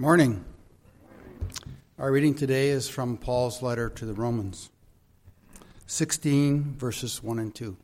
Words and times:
Morning. 0.00 0.42
Our 1.98 2.10
reading 2.10 2.32
today 2.32 2.70
is 2.70 2.88
from 2.88 3.18
Paul's 3.18 3.60
letter 3.60 3.90
to 3.90 4.06
the 4.06 4.14
Romans, 4.14 4.70
16, 5.88 6.76
verses 6.78 7.22
1 7.22 7.38
and 7.38 7.54
2. 7.54 7.76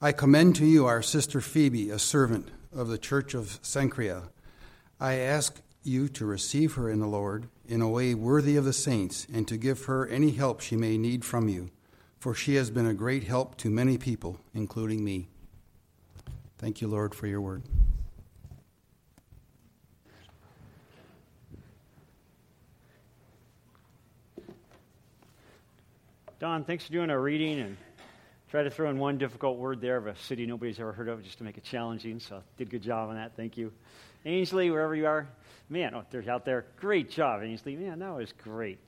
I 0.00 0.10
commend 0.10 0.56
to 0.56 0.66
you 0.66 0.84
our 0.84 1.00
sister 1.00 1.40
Phoebe, 1.40 1.90
a 1.90 1.98
servant 2.00 2.48
of 2.74 2.88
the 2.88 2.98
church 2.98 3.34
of 3.34 3.60
Cenchrea. 3.62 4.30
I 4.98 5.14
ask 5.14 5.60
you 5.84 6.08
to 6.08 6.26
receive 6.26 6.74
her 6.74 6.90
in 6.90 6.98
the 6.98 7.06
Lord 7.06 7.46
in 7.68 7.80
a 7.80 7.88
way 7.88 8.12
worthy 8.12 8.56
of 8.56 8.64
the 8.64 8.72
saints, 8.72 9.28
and 9.32 9.46
to 9.46 9.56
give 9.56 9.84
her 9.84 10.08
any 10.08 10.32
help 10.32 10.60
she 10.60 10.74
may 10.74 10.98
need 10.98 11.24
from 11.24 11.48
you, 11.48 11.70
for 12.18 12.34
she 12.34 12.56
has 12.56 12.68
been 12.68 12.86
a 12.86 12.94
great 12.94 13.22
help 13.22 13.56
to 13.58 13.70
many 13.70 13.96
people, 13.96 14.40
including 14.52 15.04
me. 15.04 15.28
Thank 16.58 16.80
you, 16.80 16.88
Lord, 16.88 17.14
for 17.14 17.28
your 17.28 17.40
word. 17.40 17.62
Don, 26.42 26.64
thanks 26.64 26.84
for 26.86 26.92
doing 26.92 27.08
our 27.08 27.20
reading 27.20 27.60
and 27.60 27.76
try 28.50 28.64
to 28.64 28.70
throw 28.70 28.90
in 28.90 28.98
one 28.98 29.16
difficult 29.16 29.58
word 29.58 29.80
there 29.80 29.96
of 29.96 30.08
a 30.08 30.16
city 30.16 30.44
nobody's 30.44 30.80
ever 30.80 30.92
heard 30.92 31.08
of 31.08 31.22
just 31.22 31.38
to 31.38 31.44
make 31.44 31.56
it 31.56 31.62
challenging. 31.62 32.18
So 32.18 32.42
did 32.56 32.66
a 32.66 32.70
good 32.72 32.82
job 32.82 33.10
on 33.10 33.14
that. 33.14 33.36
Thank 33.36 33.56
you. 33.56 33.70
Ainsley, 34.24 34.68
wherever 34.68 34.92
you 34.96 35.06
are, 35.06 35.28
man, 35.68 35.94
oh, 35.94 36.02
they're 36.10 36.28
out 36.28 36.44
there. 36.44 36.64
Great 36.80 37.12
job, 37.12 37.44
Ainsley. 37.44 37.76
Man, 37.76 38.00
that 38.00 38.12
was 38.12 38.32
great. 38.42 38.80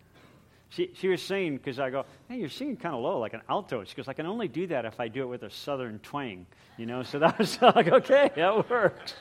She, 0.71 0.91
she 0.95 1.07
was 1.07 1.23
singing 1.23 1.57
because 1.57 1.79
I 1.79 1.91
go, 1.91 2.07
hey, 2.29 2.39
you're 2.39 2.49
singing 2.49 2.77
kind 2.77 2.93
of 2.93 3.03
low, 3.03 3.21
like 3.21 3.35
an 3.35 3.43
alto. 3.49 3.85
She 3.85 3.95
goes, 3.95 4.09
I 4.09 4.15
can 4.15 4.27
only 4.27 4.49
do 4.49 4.67
that 4.67 4.85
if 4.85 4.99
I 4.99 5.07
do 5.07 5.23
it 5.23 5.27
with 5.27 5.45
a 5.45 5.51
southern 5.51 6.01
twang, 6.01 6.47
you 6.77 6.87
know? 6.87 7.05
So 7.05 7.19
that 7.21 7.39
was 7.39 7.63
like, 7.63 7.87
okay, 7.87 8.33
that 8.35 8.69
works. 8.69 9.15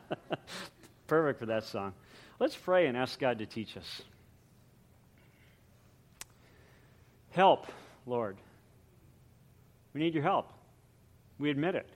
Perfect 1.06 1.38
for 1.38 1.44
that 1.44 1.64
song. 1.64 1.92
Let's 2.40 2.56
pray 2.56 2.86
and 2.86 2.96
ask 2.96 3.18
God 3.18 3.40
to 3.40 3.44
teach 3.44 3.76
us. 3.76 4.00
Help, 7.38 7.68
Lord. 8.04 8.36
We 9.94 10.00
need 10.00 10.12
your 10.12 10.24
help. 10.24 10.52
We 11.38 11.50
admit 11.50 11.76
it. 11.76 11.88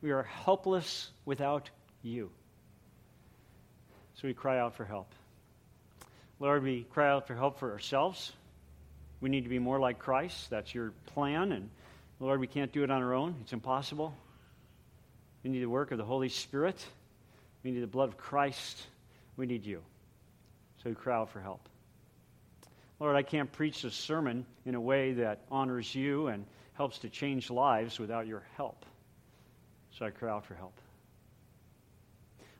We 0.00 0.12
are 0.12 0.22
helpless 0.22 1.10
without 1.26 1.68
you. 2.00 2.30
So 4.14 4.28
we 4.28 4.32
cry 4.32 4.58
out 4.58 4.74
for 4.74 4.86
help. 4.86 5.12
Lord, 6.40 6.62
we 6.62 6.84
cry 6.84 7.10
out 7.10 7.26
for 7.26 7.34
help 7.34 7.58
for 7.58 7.70
ourselves. 7.70 8.32
We 9.20 9.28
need 9.28 9.42
to 9.42 9.50
be 9.50 9.58
more 9.58 9.78
like 9.78 9.98
Christ. 9.98 10.48
That's 10.48 10.74
your 10.74 10.94
plan. 11.04 11.52
And 11.52 11.68
Lord, 12.18 12.40
we 12.40 12.46
can't 12.46 12.72
do 12.72 12.82
it 12.82 12.90
on 12.90 13.02
our 13.02 13.12
own, 13.12 13.34
it's 13.42 13.52
impossible. 13.52 14.16
We 15.44 15.50
need 15.50 15.60
the 15.60 15.68
work 15.68 15.90
of 15.90 15.98
the 15.98 16.04
Holy 16.06 16.30
Spirit. 16.30 16.82
We 17.62 17.72
need 17.72 17.80
the 17.80 17.86
blood 17.86 18.08
of 18.08 18.16
Christ. 18.16 18.80
We 19.36 19.44
need 19.44 19.66
you. 19.66 19.82
So 20.82 20.88
we 20.88 20.94
cry 20.94 21.16
out 21.16 21.28
for 21.28 21.42
help. 21.42 21.68
Lord, 23.02 23.16
I 23.16 23.22
can't 23.22 23.50
preach 23.50 23.82
this 23.82 23.96
sermon 23.96 24.46
in 24.64 24.76
a 24.76 24.80
way 24.80 25.14
that 25.14 25.40
honors 25.50 25.92
you 25.92 26.28
and 26.28 26.46
helps 26.74 26.98
to 26.98 27.08
change 27.08 27.50
lives 27.50 27.98
without 27.98 28.28
your 28.28 28.44
help. 28.56 28.86
So 29.90 30.06
I 30.06 30.10
cry 30.10 30.30
out 30.30 30.46
for 30.46 30.54
help. 30.54 30.78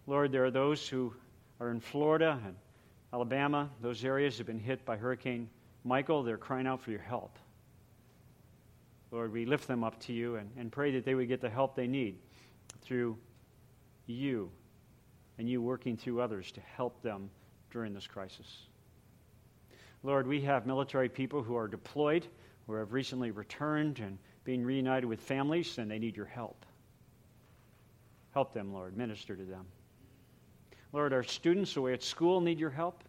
Lord, 0.08 0.32
there 0.32 0.44
are 0.44 0.50
those 0.50 0.88
who 0.88 1.14
are 1.60 1.70
in 1.70 1.78
Florida 1.78 2.40
and 2.44 2.56
Alabama. 3.12 3.70
Those 3.82 4.04
areas 4.04 4.36
have 4.38 4.48
been 4.48 4.58
hit 4.58 4.84
by 4.84 4.96
Hurricane 4.96 5.48
Michael. 5.84 6.24
They're 6.24 6.36
crying 6.38 6.66
out 6.66 6.80
for 6.80 6.90
your 6.90 6.98
help. 6.98 7.38
Lord, 9.12 9.32
we 9.32 9.46
lift 9.46 9.68
them 9.68 9.84
up 9.84 10.00
to 10.06 10.12
you 10.12 10.34
and, 10.34 10.50
and 10.58 10.72
pray 10.72 10.90
that 10.90 11.04
they 11.04 11.14
would 11.14 11.28
get 11.28 11.40
the 11.40 11.50
help 11.50 11.76
they 11.76 11.86
need 11.86 12.18
through 12.80 13.16
you 14.06 14.50
and 15.38 15.48
you 15.48 15.62
working 15.62 15.96
through 15.96 16.20
others 16.20 16.50
to 16.50 16.60
help 16.60 17.00
them 17.00 17.30
during 17.70 17.94
this 17.94 18.08
crisis. 18.08 18.66
Lord, 20.04 20.26
we 20.26 20.40
have 20.40 20.66
military 20.66 21.08
people 21.08 21.42
who 21.42 21.56
are 21.56 21.68
deployed, 21.68 22.26
who 22.66 22.74
have 22.74 22.92
recently 22.92 23.30
returned 23.30 24.00
and 24.00 24.18
being 24.44 24.64
reunited 24.64 25.04
with 25.04 25.20
families, 25.20 25.78
and 25.78 25.90
they 25.90 25.98
need 25.98 26.16
your 26.16 26.26
help. 26.26 26.66
Help 28.32 28.52
them, 28.52 28.72
Lord. 28.72 28.96
Minister 28.96 29.36
to 29.36 29.44
them. 29.44 29.64
Lord, 30.92 31.12
our 31.12 31.22
students 31.22 31.76
away 31.76 31.92
at 31.92 32.02
school 32.02 32.40
need 32.40 32.58
your 32.58 32.70
help. 32.70 33.04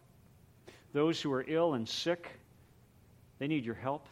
Those 0.92 1.20
who 1.20 1.32
are 1.32 1.44
ill 1.48 1.74
and 1.74 1.88
sick, 1.88 2.28
they 3.38 3.48
need 3.48 3.64
your 3.64 3.74
help. 3.74 4.06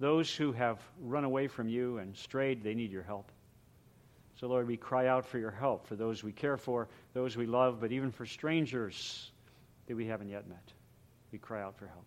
Those 0.00 0.34
who 0.34 0.50
have 0.52 0.80
run 1.00 1.22
away 1.22 1.46
from 1.46 1.68
you 1.68 1.98
and 1.98 2.16
strayed, 2.16 2.64
they 2.64 2.74
need 2.74 2.90
your 2.90 3.04
help. 3.04 3.30
So, 4.34 4.48
Lord, 4.48 4.66
we 4.66 4.76
cry 4.76 5.06
out 5.06 5.24
for 5.24 5.38
your 5.38 5.52
help 5.52 5.86
for 5.86 5.94
those 5.94 6.24
we 6.24 6.32
care 6.32 6.56
for, 6.56 6.88
those 7.12 7.36
we 7.36 7.46
love, 7.46 7.80
but 7.80 7.92
even 7.92 8.10
for 8.10 8.26
strangers 8.26 9.30
that 9.86 9.94
we 9.94 10.06
haven't 10.06 10.28
yet 10.28 10.48
met 10.48 10.72
we 11.34 11.38
cry 11.38 11.60
out 11.60 11.76
for 11.76 11.88
help. 11.88 12.04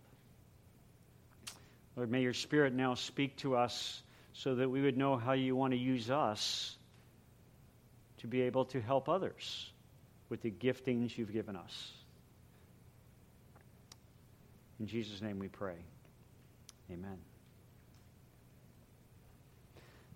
Lord, 1.98 2.10
may 2.10 2.22
your 2.22 2.34
Spirit 2.34 2.74
now 2.74 2.94
speak 2.94 3.36
to 3.40 3.58
us 3.58 4.02
so 4.32 4.56
that 4.56 4.70
we 4.70 4.82
would 4.82 4.96
know 4.96 5.18
how 5.18 5.34
you 5.34 5.54
want 5.54 5.74
to 5.74 5.78
use 5.78 6.10
us 6.10 6.78
to 8.20 8.28
be 8.28 8.44
able 8.44 8.64
to 8.64 8.80
help 8.80 9.10
others 9.10 9.70
with 10.30 10.42
the 10.44 10.50
giftings 10.50 11.18
you've 11.18 11.34
given 11.34 11.58
us. 11.58 11.92
In 14.80 14.88
Jesus' 14.88 15.22
name 15.22 15.40
we 15.40 15.50
pray. 15.50 15.76
Amen. 16.90 17.18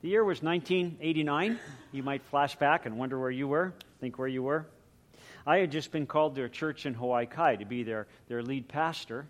The 0.04 0.08
year 0.08 0.24
was 0.24 0.42
1989. 0.42 1.60
You 1.92 2.04
might 2.04 2.24
flash 2.24 2.56
back 2.56 2.86
and 2.86 2.98
wonder 2.98 3.20
where 3.20 3.30
you 3.30 3.50
were, 3.50 3.74
think 4.00 4.18
where 4.18 4.30
you 4.30 4.42
were. 4.42 4.68
I 5.46 5.58
had 5.58 5.72
just 5.72 5.92
been 5.92 6.06
called 6.06 6.36
to 6.36 6.44
a 6.44 6.50
church 6.50 6.86
in 6.86 6.94
Hawaii 6.94 7.26
Kai 7.26 7.56
to 7.56 7.66
be 7.66 7.84
their, 7.84 8.08
their 8.28 8.44
lead 8.44 8.68
pastor. 8.68 9.26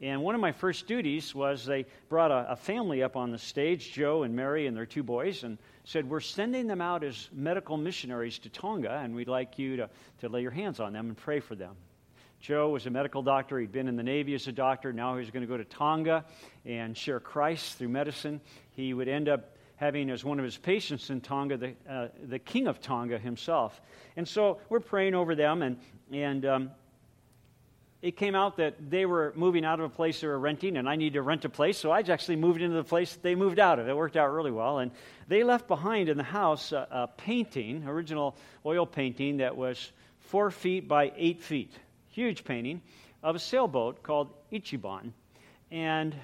And 0.00 0.22
one 0.22 0.34
of 0.34 0.40
my 0.40 0.52
first 0.52 0.86
duties 0.86 1.34
was 1.34 1.66
they 1.66 1.84
brought 2.08 2.30
a, 2.30 2.52
a, 2.52 2.56
family 2.56 3.02
up 3.02 3.16
on 3.16 3.30
the 3.30 3.38
stage, 3.38 3.92
Joe 3.92 4.22
and 4.22 4.34
Mary 4.34 4.66
and 4.66 4.74
their 4.74 4.86
two 4.86 5.02
boys, 5.02 5.44
and 5.44 5.58
said, 5.84 6.08
We're 6.08 6.20
sending 6.20 6.66
them 6.66 6.80
out 6.80 7.04
as 7.04 7.28
medical 7.32 7.76
missionaries 7.76 8.38
to 8.38 8.48
Tonga, 8.48 9.00
and 9.04 9.14
we'd 9.14 9.28
like 9.28 9.58
you 9.58 9.76
to, 9.76 9.90
to 10.20 10.28
lay 10.30 10.40
your 10.40 10.50
hands 10.52 10.80
on 10.80 10.94
them 10.94 11.08
and 11.08 11.16
pray 11.16 11.40
for 11.40 11.54
them. 11.54 11.74
Joe 12.40 12.70
was 12.70 12.86
a 12.86 12.90
medical 12.90 13.22
doctor. 13.22 13.58
He'd 13.58 13.72
been 13.72 13.88
in 13.88 13.96
the 13.96 14.02
Navy 14.02 14.32
as 14.34 14.46
a 14.46 14.52
doctor. 14.52 14.94
Now 14.94 15.12
he 15.12 15.20
was 15.20 15.30
going 15.30 15.42
to 15.42 15.46
go 15.46 15.58
to 15.58 15.64
Tonga 15.64 16.24
and 16.64 16.96
share 16.96 17.20
Christ 17.20 17.76
through 17.76 17.90
medicine. 17.90 18.40
He 18.70 18.94
would 18.94 19.08
end 19.08 19.28
up 19.28 19.56
having 19.80 20.10
as 20.10 20.22
one 20.22 20.38
of 20.38 20.44
his 20.44 20.58
patients 20.58 21.08
in 21.08 21.22
Tonga 21.22 21.56
the, 21.56 21.74
uh, 21.88 22.08
the 22.28 22.38
king 22.38 22.66
of 22.66 22.82
Tonga 22.82 23.16
himself. 23.18 23.80
And 24.14 24.28
so 24.28 24.60
we're 24.68 24.78
praying 24.78 25.14
over 25.14 25.34
them, 25.34 25.62
and, 25.62 25.78
and 26.12 26.44
um, 26.44 26.70
it 28.02 28.18
came 28.18 28.34
out 28.34 28.58
that 28.58 28.90
they 28.90 29.06
were 29.06 29.32
moving 29.34 29.64
out 29.64 29.80
of 29.80 29.86
a 29.86 29.88
place 29.88 30.20
they 30.20 30.26
were 30.26 30.38
renting, 30.38 30.76
and 30.76 30.86
I 30.86 30.96
needed 30.96 31.14
to 31.14 31.22
rent 31.22 31.46
a 31.46 31.48
place, 31.48 31.78
so 31.78 31.90
I 31.90 32.00
actually 32.00 32.36
moved 32.36 32.60
into 32.60 32.76
the 32.76 32.84
place 32.84 33.16
they 33.22 33.34
moved 33.34 33.58
out 33.58 33.78
of. 33.78 33.88
It 33.88 33.96
worked 33.96 34.18
out 34.18 34.30
really 34.30 34.50
well. 34.50 34.80
And 34.80 34.90
they 35.28 35.44
left 35.44 35.66
behind 35.66 36.10
in 36.10 36.18
the 36.18 36.24
house 36.24 36.72
a, 36.72 36.86
a 36.90 37.08
painting, 37.16 37.84
original 37.88 38.36
oil 38.66 38.84
painting, 38.84 39.38
that 39.38 39.56
was 39.56 39.92
four 40.18 40.50
feet 40.50 40.88
by 40.88 41.10
eight 41.16 41.40
feet, 41.40 41.72
huge 42.10 42.44
painting, 42.44 42.82
of 43.22 43.34
a 43.34 43.38
sailboat 43.38 44.02
called 44.02 44.28
Ichiban. 44.52 45.12
And 45.70 46.14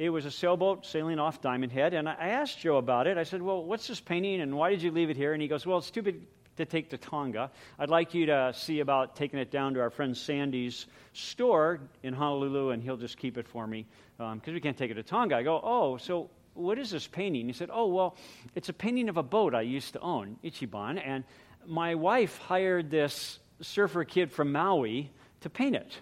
it 0.00 0.08
was 0.08 0.24
a 0.24 0.30
sailboat 0.30 0.86
sailing 0.86 1.18
off 1.18 1.42
Diamond 1.42 1.72
Head. 1.72 1.92
And 1.92 2.08
I 2.08 2.28
asked 2.28 2.58
Joe 2.60 2.78
about 2.78 3.06
it. 3.06 3.18
I 3.18 3.22
said, 3.22 3.42
Well, 3.42 3.62
what's 3.62 3.86
this 3.86 4.00
painting 4.00 4.40
and 4.40 4.56
why 4.56 4.70
did 4.70 4.80
you 4.80 4.90
leave 4.90 5.10
it 5.10 5.16
here? 5.16 5.34
And 5.34 5.42
he 5.42 5.46
goes, 5.46 5.66
Well, 5.66 5.76
it's 5.76 5.90
too 5.90 6.00
big 6.00 6.22
to 6.56 6.64
take 6.64 6.88
to 6.90 6.96
Tonga. 6.96 7.50
I'd 7.78 7.90
like 7.90 8.14
you 8.14 8.24
to 8.26 8.50
see 8.56 8.80
about 8.80 9.14
taking 9.14 9.38
it 9.38 9.50
down 9.50 9.74
to 9.74 9.80
our 9.80 9.90
friend 9.90 10.16
Sandy's 10.16 10.86
store 11.12 11.80
in 12.02 12.14
Honolulu, 12.14 12.70
and 12.70 12.82
he'll 12.82 12.96
just 12.96 13.18
keep 13.18 13.36
it 13.36 13.46
for 13.46 13.66
me 13.66 13.86
because 14.16 14.32
um, 14.48 14.54
we 14.54 14.60
can't 14.60 14.76
take 14.76 14.90
it 14.90 14.94
to 14.94 15.02
Tonga. 15.02 15.36
I 15.36 15.42
go, 15.42 15.60
Oh, 15.62 15.98
so 15.98 16.30
what 16.54 16.78
is 16.78 16.90
this 16.90 17.06
painting? 17.06 17.46
He 17.46 17.52
said, 17.52 17.68
Oh, 17.70 17.88
well, 17.88 18.16
it's 18.54 18.70
a 18.70 18.74
painting 18.74 19.10
of 19.10 19.18
a 19.18 19.22
boat 19.22 19.54
I 19.54 19.60
used 19.60 19.92
to 19.92 20.00
own, 20.00 20.38
Ichiban, 20.42 20.98
and 21.04 21.24
my 21.66 21.94
wife 21.94 22.38
hired 22.38 22.90
this 22.90 23.38
surfer 23.60 24.04
kid 24.04 24.32
from 24.32 24.50
Maui 24.50 25.10
to 25.42 25.50
paint 25.50 25.76
it. 25.76 25.92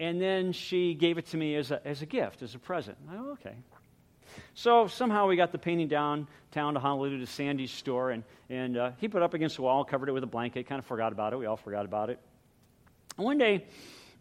And 0.00 0.18
then 0.18 0.52
she 0.52 0.94
gave 0.94 1.18
it 1.18 1.26
to 1.26 1.36
me 1.36 1.54
as 1.56 1.70
a, 1.70 1.86
as 1.86 2.00
a 2.00 2.06
gift, 2.06 2.40
as 2.40 2.54
a 2.54 2.58
present. 2.58 2.96
I, 3.10 3.16
okay. 3.32 3.54
So 4.54 4.86
somehow 4.86 5.28
we 5.28 5.36
got 5.36 5.52
the 5.52 5.58
painting 5.58 5.88
downtown 5.88 6.72
to 6.74 6.80
Honolulu 6.80 7.18
to 7.18 7.26
Sandy's 7.26 7.70
store, 7.70 8.10
and, 8.10 8.24
and 8.48 8.78
uh, 8.78 8.90
he 8.96 9.08
put 9.08 9.18
it 9.18 9.24
up 9.24 9.34
against 9.34 9.56
the 9.56 9.62
wall, 9.62 9.84
covered 9.84 10.08
it 10.08 10.12
with 10.12 10.24
a 10.24 10.28
blanket, 10.28 10.66
kind 10.66 10.78
of 10.78 10.86
forgot 10.86 11.12
about 11.12 11.34
it. 11.34 11.36
We 11.38 11.44
all 11.44 11.58
forgot 11.58 11.84
about 11.84 12.08
it. 12.08 12.18
And 13.18 13.26
one 13.26 13.36
day, 13.36 13.66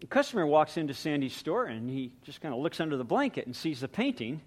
a 0.04 0.08
customer 0.08 0.46
walks 0.46 0.76
into 0.76 0.94
Sandy's 0.94 1.36
store, 1.36 1.66
and 1.66 1.90
he 1.90 2.12
just 2.24 2.42
kind 2.42 2.54
of 2.54 2.60
looks 2.60 2.82
under 2.82 2.98
the 2.98 3.06
blanket 3.06 3.46
and 3.46 3.56
sees 3.56 3.80
the 3.80 3.88
painting. 3.88 4.42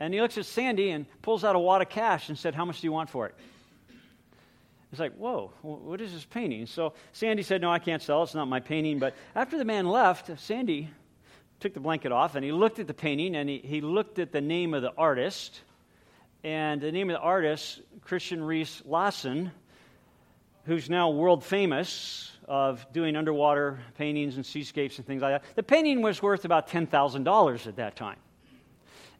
And 0.00 0.12
he 0.12 0.20
looks 0.20 0.38
at 0.38 0.46
Sandy 0.46 0.90
and 0.90 1.06
pulls 1.22 1.44
out 1.44 1.54
a 1.54 1.58
wad 1.60 1.82
of 1.82 1.88
cash 1.88 2.30
and 2.30 2.36
said, 2.36 2.56
How 2.56 2.64
much 2.64 2.80
do 2.80 2.86
you 2.88 2.92
want 2.92 3.10
for 3.10 3.26
it? 3.26 3.34
It's 4.90 5.00
like, 5.00 5.14
whoa, 5.16 5.52
what 5.62 6.00
is 6.00 6.12
this 6.12 6.24
painting? 6.24 6.66
So 6.66 6.94
Sandy 7.12 7.42
said, 7.42 7.60
no, 7.60 7.70
I 7.70 7.78
can't 7.78 8.00
sell 8.00 8.20
it. 8.20 8.24
It's 8.24 8.34
not 8.34 8.48
my 8.48 8.60
painting. 8.60 8.98
But 8.98 9.14
after 9.34 9.58
the 9.58 9.64
man 9.64 9.86
left, 9.86 10.30
Sandy 10.40 10.88
took 11.60 11.74
the 11.74 11.80
blanket 11.80 12.10
off 12.10 12.36
and 12.36 12.44
he 12.44 12.52
looked 12.52 12.78
at 12.78 12.86
the 12.86 12.94
painting 12.94 13.36
and 13.36 13.48
he, 13.48 13.58
he 13.58 13.80
looked 13.80 14.18
at 14.18 14.32
the 14.32 14.40
name 14.40 14.72
of 14.72 14.82
the 14.82 14.92
artist. 14.96 15.60
And 16.42 16.80
the 16.80 16.92
name 16.92 17.10
of 17.10 17.14
the 17.14 17.20
artist, 17.20 17.80
Christian 18.02 18.40
Riese 18.40 18.82
Lassen, 18.86 19.50
who's 20.64 20.88
now 20.88 21.10
world 21.10 21.44
famous, 21.44 22.32
of 22.48 22.86
doing 22.92 23.14
underwater 23.14 23.78
paintings 23.98 24.36
and 24.36 24.46
seascapes 24.46 24.96
and 24.96 25.06
things 25.06 25.20
like 25.20 25.42
that. 25.42 25.54
The 25.54 25.62
painting 25.62 26.00
was 26.00 26.22
worth 26.22 26.46
about 26.46 26.68
$10,000 26.68 27.66
at 27.66 27.76
that 27.76 27.94
time. 27.94 28.16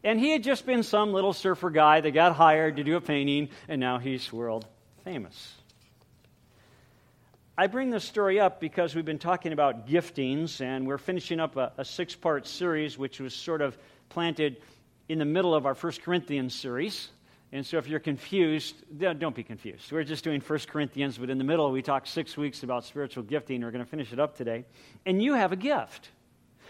And 0.03 0.19
he 0.19 0.31
had 0.31 0.43
just 0.43 0.65
been 0.65 0.81
some 0.81 1.13
little 1.13 1.33
surfer 1.33 1.69
guy 1.69 2.01
that 2.01 2.11
got 2.11 2.35
hired 2.35 2.77
to 2.77 2.83
do 2.83 2.95
a 2.95 3.01
painting, 3.01 3.49
and 3.67 3.79
now 3.79 3.99
he's 3.99 4.33
world 4.33 4.65
famous. 5.03 5.58
I 7.59 7.67
bring 7.67 7.89
this 7.89 8.05
story 8.05 8.39
up 8.39 8.61
because 8.61 8.95
we've 8.95 9.03
been 9.03 9.19
talking 9.19 9.51
about 9.51 9.85
giftings, 9.85 10.61
and 10.61 10.87
we're 10.87 10.97
finishing 10.97 11.41
up 11.41 11.57
a, 11.57 11.73
a 11.77 11.83
six 11.83 12.15
part 12.15 12.47
series, 12.47 12.97
which 12.97 13.19
was 13.19 13.35
sort 13.35 13.61
of 13.61 13.77
planted 14.07 14.61
in 15.09 15.19
the 15.19 15.25
middle 15.25 15.53
of 15.53 15.65
our 15.65 15.75
First 15.75 16.01
Corinthians 16.01 16.55
series. 16.55 17.09
And 17.51 17.65
so 17.65 17.77
if 17.77 17.85
you're 17.89 17.99
confused, 17.99 18.77
don't 18.97 19.35
be 19.35 19.43
confused. 19.43 19.91
We're 19.91 20.05
just 20.05 20.23
doing 20.23 20.39
1 20.39 20.59
Corinthians, 20.69 21.17
but 21.17 21.29
in 21.29 21.37
the 21.37 21.43
middle, 21.43 21.69
we 21.69 21.81
talked 21.81 22.07
six 22.07 22.37
weeks 22.37 22.63
about 22.63 22.85
spiritual 22.85 23.23
gifting. 23.23 23.61
We're 23.61 23.71
going 23.71 23.83
to 23.83 23.91
finish 23.91 24.13
it 24.13 24.21
up 24.21 24.37
today. 24.37 24.63
And 25.05 25.21
you 25.21 25.33
have 25.33 25.51
a 25.51 25.57
gift. 25.57 26.11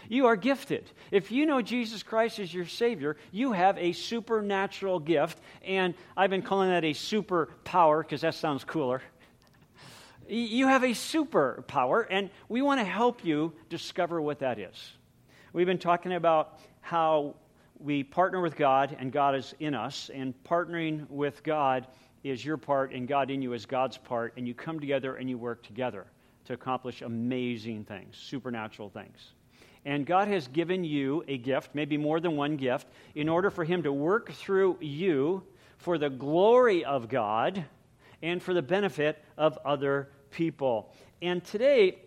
You 0.08 0.26
are 0.26 0.34
gifted. 0.34 0.90
If 1.12 1.30
you 1.30 1.46
know 1.46 1.62
Jesus 1.62 2.02
Christ 2.02 2.40
as 2.40 2.52
your 2.52 2.66
Savior, 2.66 3.16
you 3.30 3.52
have 3.52 3.78
a 3.78 3.92
supernatural 3.92 4.98
gift. 4.98 5.38
And 5.64 5.94
I've 6.16 6.30
been 6.30 6.42
calling 6.42 6.70
that 6.70 6.82
a 6.82 6.94
superpower 6.94 8.02
because 8.02 8.22
that 8.22 8.34
sounds 8.34 8.64
cooler. 8.64 9.02
You 10.32 10.68
have 10.68 10.84
a 10.84 10.90
superpower, 10.90 12.06
and 12.08 12.30
we 12.48 12.62
want 12.62 12.78
to 12.78 12.84
help 12.84 13.24
you 13.24 13.52
discover 13.68 14.22
what 14.22 14.38
that 14.38 14.60
is. 14.60 14.92
We've 15.52 15.66
been 15.66 15.76
talking 15.76 16.12
about 16.12 16.60
how 16.80 17.34
we 17.80 18.04
partner 18.04 18.40
with 18.40 18.54
God 18.54 18.96
and 19.00 19.10
God 19.10 19.34
is 19.34 19.56
in 19.58 19.74
us, 19.74 20.08
and 20.14 20.32
partnering 20.44 21.10
with 21.10 21.42
God 21.42 21.88
is 22.22 22.44
your 22.44 22.58
part 22.58 22.92
and 22.92 23.08
God 23.08 23.32
in 23.32 23.42
you 23.42 23.54
is 23.54 23.66
God's 23.66 23.98
part, 23.98 24.34
and 24.36 24.46
you 24.46 24.54
come 24.54 24.78
together 24.78 25.16
and 25.16 25.28
you 25.28 25.36
work 25.36 25.64
together 25.64 26.06
to 26.44 26.52
accomplish 26.52 27.02
amazing 27.02 27.82
things, 27.82 28.16
supernatural 28.16 28.88
things. 28.88 29.32
And 29.84 30.06
God 30.06 30.28
has 30.28 30.46
given 30.46 30.84
you 30.84 31.24
a 31.26 31.38
gift, 31.38 31.74
maybe 31.74 31.96
more 31.96 32.20
than 32.20 32.36
one 32.36 32.56
gift, 32.56 32.86
in 33.16 33.28
order 33.28 33.50
for 33.50 33.64
Him 33.64 33.82
to 33.82 33.92
work 33.92 34.30
through 34.30 34.76
you 34.80 35.42
for 35.78 35.98
the 35.98 36.10
glory 36.10 36.84
of 36.84 37.08
God 37.08 37.64
and 38.22 38.40
for 38.40 38.54
the 38.54 38.62
benefit 38.62 39.24
of 39.36 39.58
other 39.64 40.10
people. 40.30 40.92
And 41.22 41.44
today, 41.44 41.98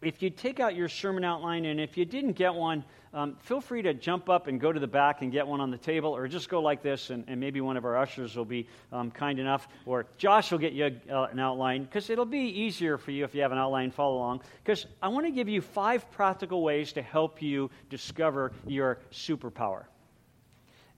if 0.00 0.22
you 0.22 0.30
take 0.30 0.58
out 0.58 0.74
your 0.74 0.88
sermon 0.88 1.24
outline, 1.24 1.64
and 1.66 1.80
if 1.80 1.96
you 1.96 2.04
didn't 2.04 2.32
get 2.32 2.52
one, 2.52 2.84
um, 3.14 3.36
feel 3.40 3.60
free 3.60 3.82
to 3.82 3.92
jump 3.94 4.28
up 4.30 4.46
and 4.46 4.58
go 4.58 4.72
to 4.72 4.80
the 4.80 4.86
back 4.86 5.22
and 5.22 5.30
get 5.30 5.46
one 5.46 5.60
on 5.60 5.70
the 5.70 5.78
table, 5.78 6.16
or 6.16 6.26
just 6.26 6.48
go 6.48 6.60
like 6.60 6.82
this, 6.82 7.10
and, 7.10 7.24
and 7.28 7.38
maybe 7.38 7.60
one 7.60 7.76
of 7.76 7.84
our 7.84 7.96
ushers 7.96 8.36
will 8.36 8.44
be 8.44 8.66
um, 8.90 9.10
kind 9.10 9.38
enough, 9.38 9.68
or 9.86 10.06
Josh 10.16 10.50
will 10.50 10.58
get 10.58 10.72
you 10.72 10.90
uh, 11.10 11.24
an 11.24 11.38
outline, 11.38 11.84
because 11.84 12.10
it'll 12.10 12.24
be 12.24 12.38
easier 12.38 12.98
for 12.98 13.10
you 13.10 13.24
if 13.24 13.34
you 13.34 13.42
have 13.42 13.52
an 13.52 13.58
outline, 13.58 13.90
follow 13.90 14.16
along. 14.16 14.40
Because 14.64 14.86
I 15.02 15.08
want 15.08 15.26
to 15.26 15.30
give 15.30 15.48
you 15.48 15.60
five 15.60 16.10
practical 16.10 16.62
ways 16.62 16.92
to 16.94 17.02
help 17.02 17.42
you 17.42 17.70
discover 17.90 18.52
your 18.66 18.98
superpower. 19.12 19.84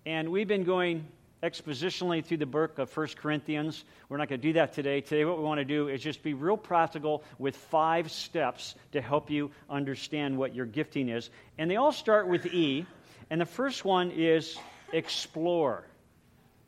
And 0.06 0.31
we've 0.31 0.49
been 0.49 0.64
going 0.64 1.06
expositionally 1.44 2.25
through 2.25 2.38
the 2.38 2.46
book 2.46 2.79
of 2.79 2.96
1 2.96 3.08
Corinthians. 3.17 3.85
We're 4.08 4.17
not 4.17 4.31
going 4.31 4.41
to 4.41 4.46
do 4.49 4.52
that 4.55 4.73
today. 4.73 5.02
Today, 5.02 5.26
what 5.26 5.37
we 5.37 5.44
want 5.44 5.58
to 5.58 5.64
do 5.64 5.88
is 5.88 6.02
just 6.02 6.23
be 6.23 6.32
real 6.32 6.56
practical 6.56 7.23
with 7.38 7.55
five 7.55 8.11
steps 8.11 8.75
to 8.93 9.02
help 9.02 9.31
you 9.31 9.50
understand 9.69 10.38
what 10.38 10.55
your 10.55 10.64
gifting 10.64 11.11
is. 11.11 11.29
And 11.58 11.70
they 11.70 11.76
all 11.76 11.93
start 11.93 12.29
with 12.29 12.46
E. 12.46 12.87
And 13.29 13.41
the 13.41 13.46
first 13.46 13.85
one 13.85 14.11
is 14.11 14.56
explore. 14.93 15.85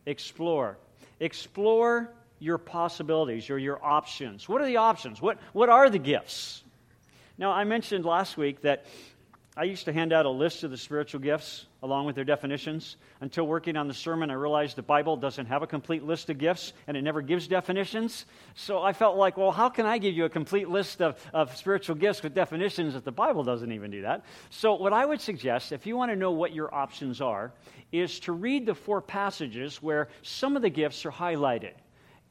Explore. 0.05 0.76
Explore 1.20 2.12
your 2.38 2.58
possibilities 2.58 3.49
or 3.49 3.58
your 3.58 3.82
options. 3.82 4.46
What 4.46 4.61
are 4.61 4.67
the 4.67 4.76
options? 4.76 5.23
What, 5.23 5.38
what 5.55 5.70
are 5.70 5.88
the 5.88 5.99
gifts? 5.99 6.62
Now, 7.38 7.50
I 7.50 7.64
mentioned 7.64 8.05
last 8.05 8.37
week 8.37 8.61
that 8.61 8.84
I 9.58 9.64
used 9.64 9.87
to 9.87 9.93
hand 9.93 10.12
out 10.12 10.26
a 10.26 10.31
list 10.31 10.64
of 10.64 10.70
the 10.70 10.76
spiritual 10.76 11.19
gifts 11.20 11.64
along 11.82 12.05
with 12.05 12.14
their 12.14 12.26
definitions. 12.26 12.97
Until 13.23 13.47
working 13.47 13.79
on 13.79 13.88
the 13.88 13.94
sermon, 13.94 14.31
I 14.31 14.35
realized 14.35 14.76
the 14.76 14.82
Bible 14.82 15.17
doesn't 15.17 15.47
have 15.47 15.62
a 15.62 15.67
complete 15.67 16.03
list 16.03 16.29
of 16.29 16.37
gifts 16.37 16.75
and 16.87 16.94
it 16.94 17.00
never 17.00 17.23
gives 17.23 17.49
definitions. 17.49 18.26
So 18.55 18.82
I 18.82 18.93
felt 18.93 19.17
like, 19.17 19.38
well, 19.38 19.53
how 19.53 19.70
can 19.70 19.87
I 19.87 19.97
give 19.97 20.14
you 20.14 20.26
a 20.26 20.29
complete 20.29 20.69
list 20.69 21.00
of, 21.00 21.19
of 21.32 21.56
spiritual 21.56 21.97
gifts 21.97 22.23
with 22.23 22.35
definitions 22.35 22.94
if 22.97 23.05
the 23.05 23.12
Bible 23.12 23.44
doesn't 23.44 23.73
even 23.73 23.91
do 23.91 24.03
that? 24.03 24.26
So, 24.50 24.75
what 24.75 24.93
I 24.93 25.06
would 25.06 25.23
suggest, 25.23 25.73
if 25.73 25.87
you 25.87 25.97
want 25.97 26.12
to 26.12 26.17
know 26.17 26.32
what 26.32 26.52
your 26.52 26.75
options 26.75 27.23
are, 27.23 27.50
is 27.93 28.20
to 28.20 28.32
read 28.32 28.67
the 28.67 28.75
four 28.75 29.00
passages 29.00 29.82
where 29.82 30.09
some 30.20 30.56
of 30.56 30.61
the 30.61 30.70
gifts 30.70 31.06
are 31.06 31.12
highlighted 31.12 31.73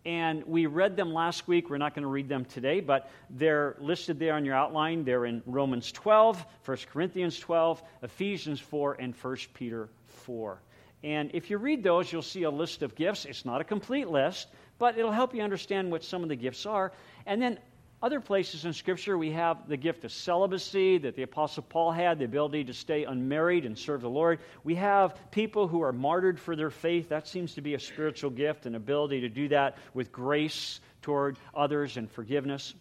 and 0.05 0.43
we 0.45 0.67
read 0.67 0.95
them 0.95 1.13
last 1.13 1.47
week. 1.47 1.69
We're 1.69 1.77
not 1.77 1.95
going 1.95 2.03
to 2.03 2.09
read 2.09 2.29
them 2.29 2.45
today, 2.45 2.79
but 2.79 3.09
they're 3.29 3.75
listed 3.79 4.19
there 4.19 4.35
on 4.35 4.45
your 4.45 4.55
outline. 4.55 5.03
They're 5.03 5.25
in 5.25 5.41
Romans 5.45 5.91
12, 5.91 6.45
1 6.63 6.77
Corinthians 6.91 7.39
12, 7.39 7.81
Ephesians 8.03 8.59
4, 8.59 8.97
and 8.99 9.15
1 9.15 9.37
Peter 9.53 9.89
4. 10.05 10.59
And 11.03 11.31
if 11.33 11.49
you 11.49 11.57
read 11.57 11.83
those, 11.83 12.11
you'll 12.11 12.21
see 12.21 12.43
a 12.43 12.51
list 12.51 12.81
of 12.81 12.95
gifts. 12.95 13.25
It's 13.25 13.45
not 13.45 13.61
a 13.61 13.63
complete 13.63 14.07
list, 14.07 14.47
but 14.77 14.97
it'll 14.97 15.11
help 15.11 15.33
you 15.33 15.41
understand 15.41 15.91
what 15.91 16.03
some 16.03 16.23
of 16.23 16.29
the 16.29 16.35
gifts 16.35 16.65
are. 16.65 16.91
And 17.25 17.41
then 17.41 17.59
other 18.01 18.19
places 18.19 18.65
in 18.65 18.73
Scripture, 18.73 19.17
we 19.17 19.31
have 19.31 19.67
the 19.67 19.77
gift 19.77 20.03
of 20.03 20.11
celibacy 20.11 20.97
that 20.99 21.15
the 21.15 21.23
Apostle 21.23 21.63
Paul 21.63 21.91
had, 21.91 22.19
the 22.19 22.25
ability 22.25 22.65
to 22.65 22.73
stay 22.73 23.05
unmarried 23.05 23.65
and 23.65 23.77
serve 23.77 24.01
the 24.01 24.09
Lord. 24.09 24.39
We 24.63 24.75
have 24.75 25.17
people 25.31 25.67
who 25.67 25.81
are 25.81 25.93
martyred 25.93 26.39
for 26.39 26.55
their 26.55 26.69
faith. 26.69 27.09
That 27.09 27.27
seems 27.27 27.55
to 27.55 27.61
be 27.61 27.73
a 27.73 27.79
spiritual 27.79 28.29
gift, 28.29 28.65
an 28.65 28.75
ability 28.75 29.21
to 29.21 29.29
do 29.29 29.47
that 29.47 29.77
with 29.93 30.11
grace 30.11 30.81
toward 31.01 31.39
others 31.53 31.97
and 31.97 32.11
forgiveness. 32.11 32.75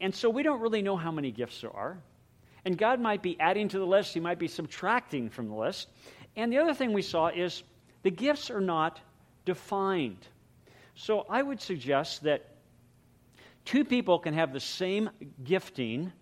And 0.00 0.14
so 0.14 0.30
we 0.30 0.42
don't 0.42 0.60
really 0.60 0.82
know 0.82 0.96
how 0.96 1.12
many 1.12 1.30
gifts 1.30 1.60
there 1.60 1.74
are. 1.76 1.98
And 2.64 2.78
God 2.78 3.00
might 3.00 3.22
be 3.22 3.38
adding 3.38 3.68
to 3.68 3.78
the 3.78 3.86
list, 3.86 4.14
He 4.14 4.20
might 4.20 4.38
be 4.38 4.48
subtracting 4.48 5.28
from 5.30 5.48
the 5.48 5.54
list. 5.54 5.88
And 6.36 6.52
the 6.52 6.58
other 6.58 6.74
thing 6.74 6.92
we 6.92 7.02
saw 7.02 7.28
is 7.28 7.62
the 8.02 8.10
gifts 8.10 8.50
are 8.50 8.60
not 8.60 8.98
defined. 9.44 10.26
So 10.94 11.26
I 11.28 11.42
would 11.42 11.60
suggest 11.60 12.22
that 12.24 12.51
Two 13.64 13.84
people 13.84 14.18
can 14.18 14.34
have 14.34 14.52
the 14.52 14.60
same 14.60 15.10
gifting, 15.44 16.12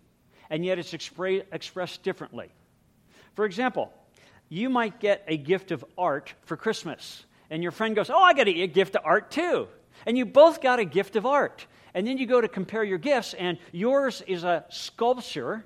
and 0.51 0.65
yet 0.65 0.79
it's 0.79 0.93
expre- 0.93 1.45
expressed 1.53 2.03
differently. 2.03 2.51
For 3.35 3.45
example, 3.45 3.93
you 4.49 4.69
might 4.69 5.01
get 5.01 5.25
a 5.27 5.37
gift 5.37 5.71
of 5.71 5.85
art 5.97 6.35
for 6.43 6.57
Christmas, 6.57 7.25
and 7.49 7.63
your 7.63 7.73
friend 7.73 7.97
goes, 7.97 8.11
Oh, 8.11 8.19
I 8.19 8.35
got 8.35 8.49
a 8.49 8.67
gift 8.67 8.97
of 8.97 9.03
art 9.05 9.31
too. 9.31 9.69
And 10.07 10.17
you 10.17 10.25
both 10.25 10.61
got 10.61 10.79
a 10.79 10.85
gift 10.85 11.17
of 11.17 11.27
art. 11.27 11.67
And 11.95 12.07
then 12.07 12.19
you 12.19 12.27
go 12.27 12.41
to 12.41 12.49
compare 12.49 12.85
your 12.85 12.99
gifts, 12.99 13.35
and 13.35 13.59
yours 13.73 14.23
is 14.27 14.45
a 14.45 14.65
sculpture, 14.69 15.65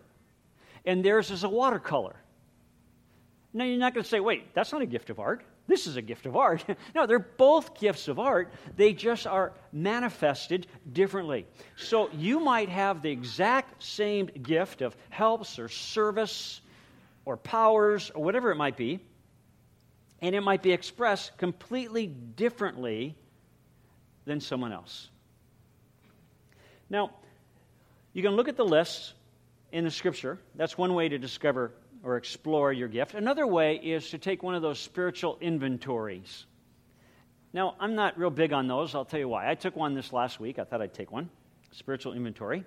and 0.86 1.04
theirs 1.04 1.30
is 1.30 1.44
a 1.44 1.48
watercolor. 1.48 2.16
Now, 3.52 3.64
you're 3.64 3.78
not 3.78 3.94
going 3.94 4.02
to 4.02 4.08
say, 4.08 4.20
Wait, 4.20 4.54
that's 4.54 4.72
not 4.72 4.82
a 4.82 4.86
gift 4.86 5.10
of 5.10 5.18
art 5.20 5.44
this 5.66 5.86
is 5.86 5.96
a 5.96 6.02
gift 6.02 6.26
of 6.26 6.36
art. 6.36 6.64
no, 6.94 7.06
they're 7.06 7.18
both 7.18 7.78
gifts 7.78 8.08
of 8.08 8.18
art. 8.18 8.52
They 8.76 8.92
just 8.92 9.26
are 9.26 9.52
manifested 9.72 10.66
differently. 10.92 11.46
So 11.76 12.10
you 12.12 12.40
might 12.40 12.68
have 12.68 13.00
the 13.00 13.10
exact 13.10 13.82
same 13.82 14.26
gift 14.26 14.82
of 14.82 14.94
helps 15.08 15.58
or 15.58 15.68
service 15.68 16.60
or 17.24 17.36
powers 17.36 18.10
or 18.14 18.22
whatever 18.22 18.50
it 18.50 18.56
might 18.56 18.76
be, 18.76 19.00
and 20.20 20.34
it 20.34 20.42
might 20.42 20.62
be 20.62 20.72
expressed 20.72 21.36
completely 21.38 22.06
differently 22.06 23.14
than 24.26 24.40
someone 24.40 24.72
else. 24.72 25.08
Now, 26.90 27.10
you 28.12 28.22
can 28.22 28.32
look 28.32 28.48
at 28.48 28.56
the 28.56 28.64
lists 28.64 29.14
in 29.72 29.84
the 29.84 29.90
scripture. 29.90 30.38
That's 30.54 30.76
one 30.76 30.94
way 30.94 31.08
to 31.08 31.18
discover 31.18 31.72
or 32.04 32.16
explore 32.16 32.72
your 32.72 32.86
gift. 32.86 33.14
Another 33.14 33.46
way 33.46 33.76
is 33.76 34.10
to 34.10 34.18
take 34.18 34.42
one 34.42 34.54
of 34.54 34.62
those 34.62 34.78
spiritual 34.78 35.38
inventories. 35.40 36.44
Now, 37.54 37.76
I'm 37.80 37.94
not 37.94 38.18
real 38.18 38.30
big 38.30 38.52
on 38.52 38.68
those. 38.68 38.94
I'll 38.94 39.06
tell 39.06 39.20
you 39.20 39.28
why. 39.28 39.50
I 39.50 39.54
took 39.54 39.74
one 39.74 39.94
this 39.94 40.12
last 40.12 40.38
week. 40.38 40.58
I 40.58 40.64
thought 40.64 40.82
I'd 40.82 40.92
take 40.92 41.10
one 41.10 41.30
spiritual 41.70 42.12
inventory. 42.12 42.64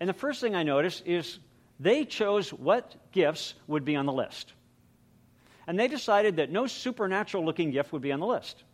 And 0.00 0.08
the 0.08 0.14
first 0.14 0.40
thing 0.40 0.56
I 0.56 0.62
noticed 0.62 1.02
is 1.06 1.38
they 1.78 2.04
chose 2.04 2.52
what 2.52 2.96
gifts 3.12 3.54
would 3.66 3.84
be 3.84 3.96
on 3.96 4.06
the 4.06 4.12
list. 4.12 4.54
And 5.66 5.78
they 5.78 5.86
decided 5.86 6.36
that 6.36 6.50
no 6.50 6.66
supernatural 6.66 7.44
looking 7.44 7.70
gift 7.70 7.92
would 7.92 8.02
be 8.02 8.12
on 8.12 8.20
the 8.20 8.26
list. 8.26 8.64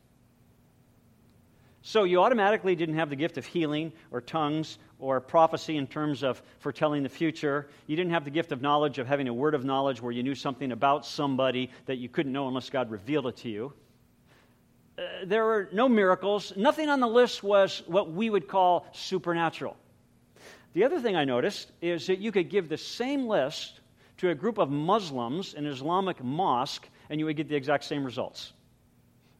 So 1.82 2.04
you 2.04 2.22
automatically 2.22 2.74
didn't 2.76 2.96
have 2.96 3.10
the 3.10 3.16
gift 3.16 3.38
of 3.38 3.46
healing 3.46 3.92
or 4.10 4.20
tongues 4.20 4.78
or 4.98 5.20
prophecy 5.20 5.76
in 5.76 5.86
terms 5.86 6.22
of 6.22 6.42
foretelling 6.58 7.02
the 7.02 7.08
future. 7.08 7.68
You 7.86 7.96
didn't 7.96 8.12
have 8.12 8.24
the 8.24 8.30
gift 8.30 8.52
of 8.52 8.62
knowledge 8.62 8.98
of 8.98 9.06
having 9.06 9.28
a 9.28 9.34
word 9.34 9.54
of 9.54 9.64
knowledge 9.64 10.00
where 10.00 10.12
you 10.12 10.22
knew 10.22 10.34
something 10.34 10.72
about 10.72 11.04
somebody 11.04 11.70
that 11.86 11.96
you 11.96 12.08
couldn't 12.08 12.32
know 12.32 12.48
unless 12.48 12.70
God 12.70 12.90
revealed 12.90 13.26
it 13.26 13.36
to 13.38 13.48
you. 13.48 13.72
Uh, 14.98 15.02
there 15.24 15.44
were 15.44 15.68
no 15.72 15.88
miracles. 15.88 16.54
Nothing 16.56 16.88
on 16.88 17.00
the 17.00 17.08
list 17.08 17.42
was 17.42 17.82
what 17.86 18.12
we 18.12 18.30
would 18.30 18.48
call 18.48 18.86
supernatural. 18.92 19.76
The 20.72 20.84
other 20.84 21.00
thing 21.00 21.16
I 21.16 21.24
noticed 21.24 21.72
is 21.80 22.06
that 22.06 22.18
you 22.18 22.32
could 22.32 22.48
give 22.48 22.68
the 22.68 22.78
same 22.78 23.26
list 23.26 23.80
to 24.18 24.30
a 24.30 24.34
group 24.34 24.58
of 24.58 24.70
Muslims 24.70 25.54
in 25.54 25.66
an 25.66 25.72
Islamic 25.72 26.22
mosque 26.22 26.88
and 27.10 27.20
you 27.20 27.26
would 27.26 27.36
get 27.36 27.48
the 27.48 27.56
exact 27.56 27.84
same 27.84 28.04
results. 28.04 28.52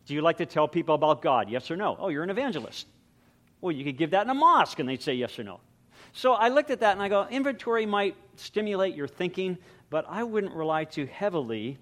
Do 0.07 0.15
you 0.15 0.21
like 0.21 0.37
to 0.37 0.47
tell 0.47 0.69
people 0.69 0.95
about 0.95 1.23
God? 1.23 1.51
Yes 1.51 1.71
or 1.71 1.77
no? 1.77 1.97
Oh, 1.99 2.09
you're 2.09 2.23
an 2.23 2.31
evangelist. 2.31 2.87
Well, 3.67 3.75
you 3.75 3.83
could 3.83 3.97
give 3.97 4.13
that 4.13 4.23
in 4.23 4.31
a 4.31 4.35
mosque 4.35 4.79
and 4.79 4.89
they'd 4.89 5.03
say 5.03 5.15
yes 5.15 5.37
or 5.41 5.43
no. 5.43 5.59
So 6.13 6.35
I 6.35 6.51
looked 6.51 6.71
at 6.71 6.79
that 6.81 6.93
and 6.93 7.03
I 7.03 7.09
go, 7.09 7.27
inventory 7.29 7.85
might 7.85 8.15
stimulate 8.37 8.95
your 8.95 9.09
thinking, 9.09 9.59
but 9.91 10.07
I 10.09 10.23
wouldn't 10.23 10.55
rely 10.55 10.85
too 10.85 11.05
heavily 11.05 11.77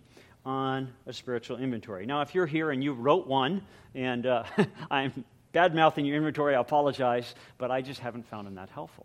on 0.46 0.90
a 1.06 1.12
spiritual 1.12 1.58
inventory. 1.58 2.06
Now, 2.06 2.22
if 2.22 2.34
you're 2.34 2.46
here 2.46 2.70
and 2.70 2.82
you 2.82 2.94
wrote 2.94 3.26
one, 3.26 3.60
and 3.94 4.24
uh, 4.24 4.44
I'm 4.90 5.26
bad 5.52 5.74
mouthing 5.74 6.06
your 6.06 6.16
inventory, 6.16 6.54
I 6.54 6.60
apologize, 6.62 7.34
but 7.58 7.70
I 7.70 7.82
just 7.82 8.00
haven't 8.00 8.26
found 8.28 8.46
them 8.46 8.54
that 8.54 8.70
helpful. 8.70 9.04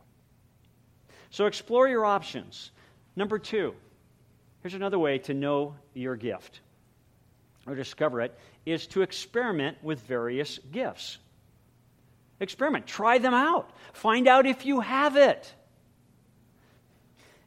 So 1.32 1.48
explore 1.48 1.90
your 1.90 2.06
options. 2.06 2.72
Number 3.18 3.40
two, 3.40 3.76
here's 4.62 4.74
another 4.74 5.00
way 5.00 5.18
to 5.18 5.34
know 5.34 5.76
your 5.94 6.16
gift 6.16 6.62
or 7.68 7.76
discover 7.76 8.22
it 8.22 8.40
is 8.66 8.88
to 8.88 9.02
experiment 9.02 9.76
with 9.84 10.02
various 10.04 10.60
gifts. 10.72 11.18
Experiment. 12.40 12.88
Try 12.88 13.18
them 13.18 13.34
out. 13.34 13.72
Find 13.94 14.28
out 14.28 14.46
if 14.46 14.66
you 14.66 14.80
have 14.80 15.16
it. 15.18 15.54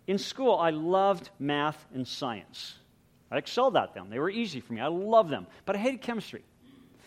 In 0.07 0.19
school, 0.19 0.57
I 0.57 0.71
loved 0.71 1.31
math 1.39 1.87
and 1.95 2.07
science. 2.07 2.75
I 3.31 3.39
excelled 3.39 3.77
at 3.77 3.95
them. 3.95 4.11
They 4.11 4.19
were 4.19 4.31
easy 4.31 4.61
for 4.61 4.73
me. 4.73 4.81
I 4.81 4.89
loved 4.89 5.31
them. 5.31 5.47
But 5.65 5.77
I 5.77 5.79
hated 5.79 6.03
chemistry. 6.03 6.43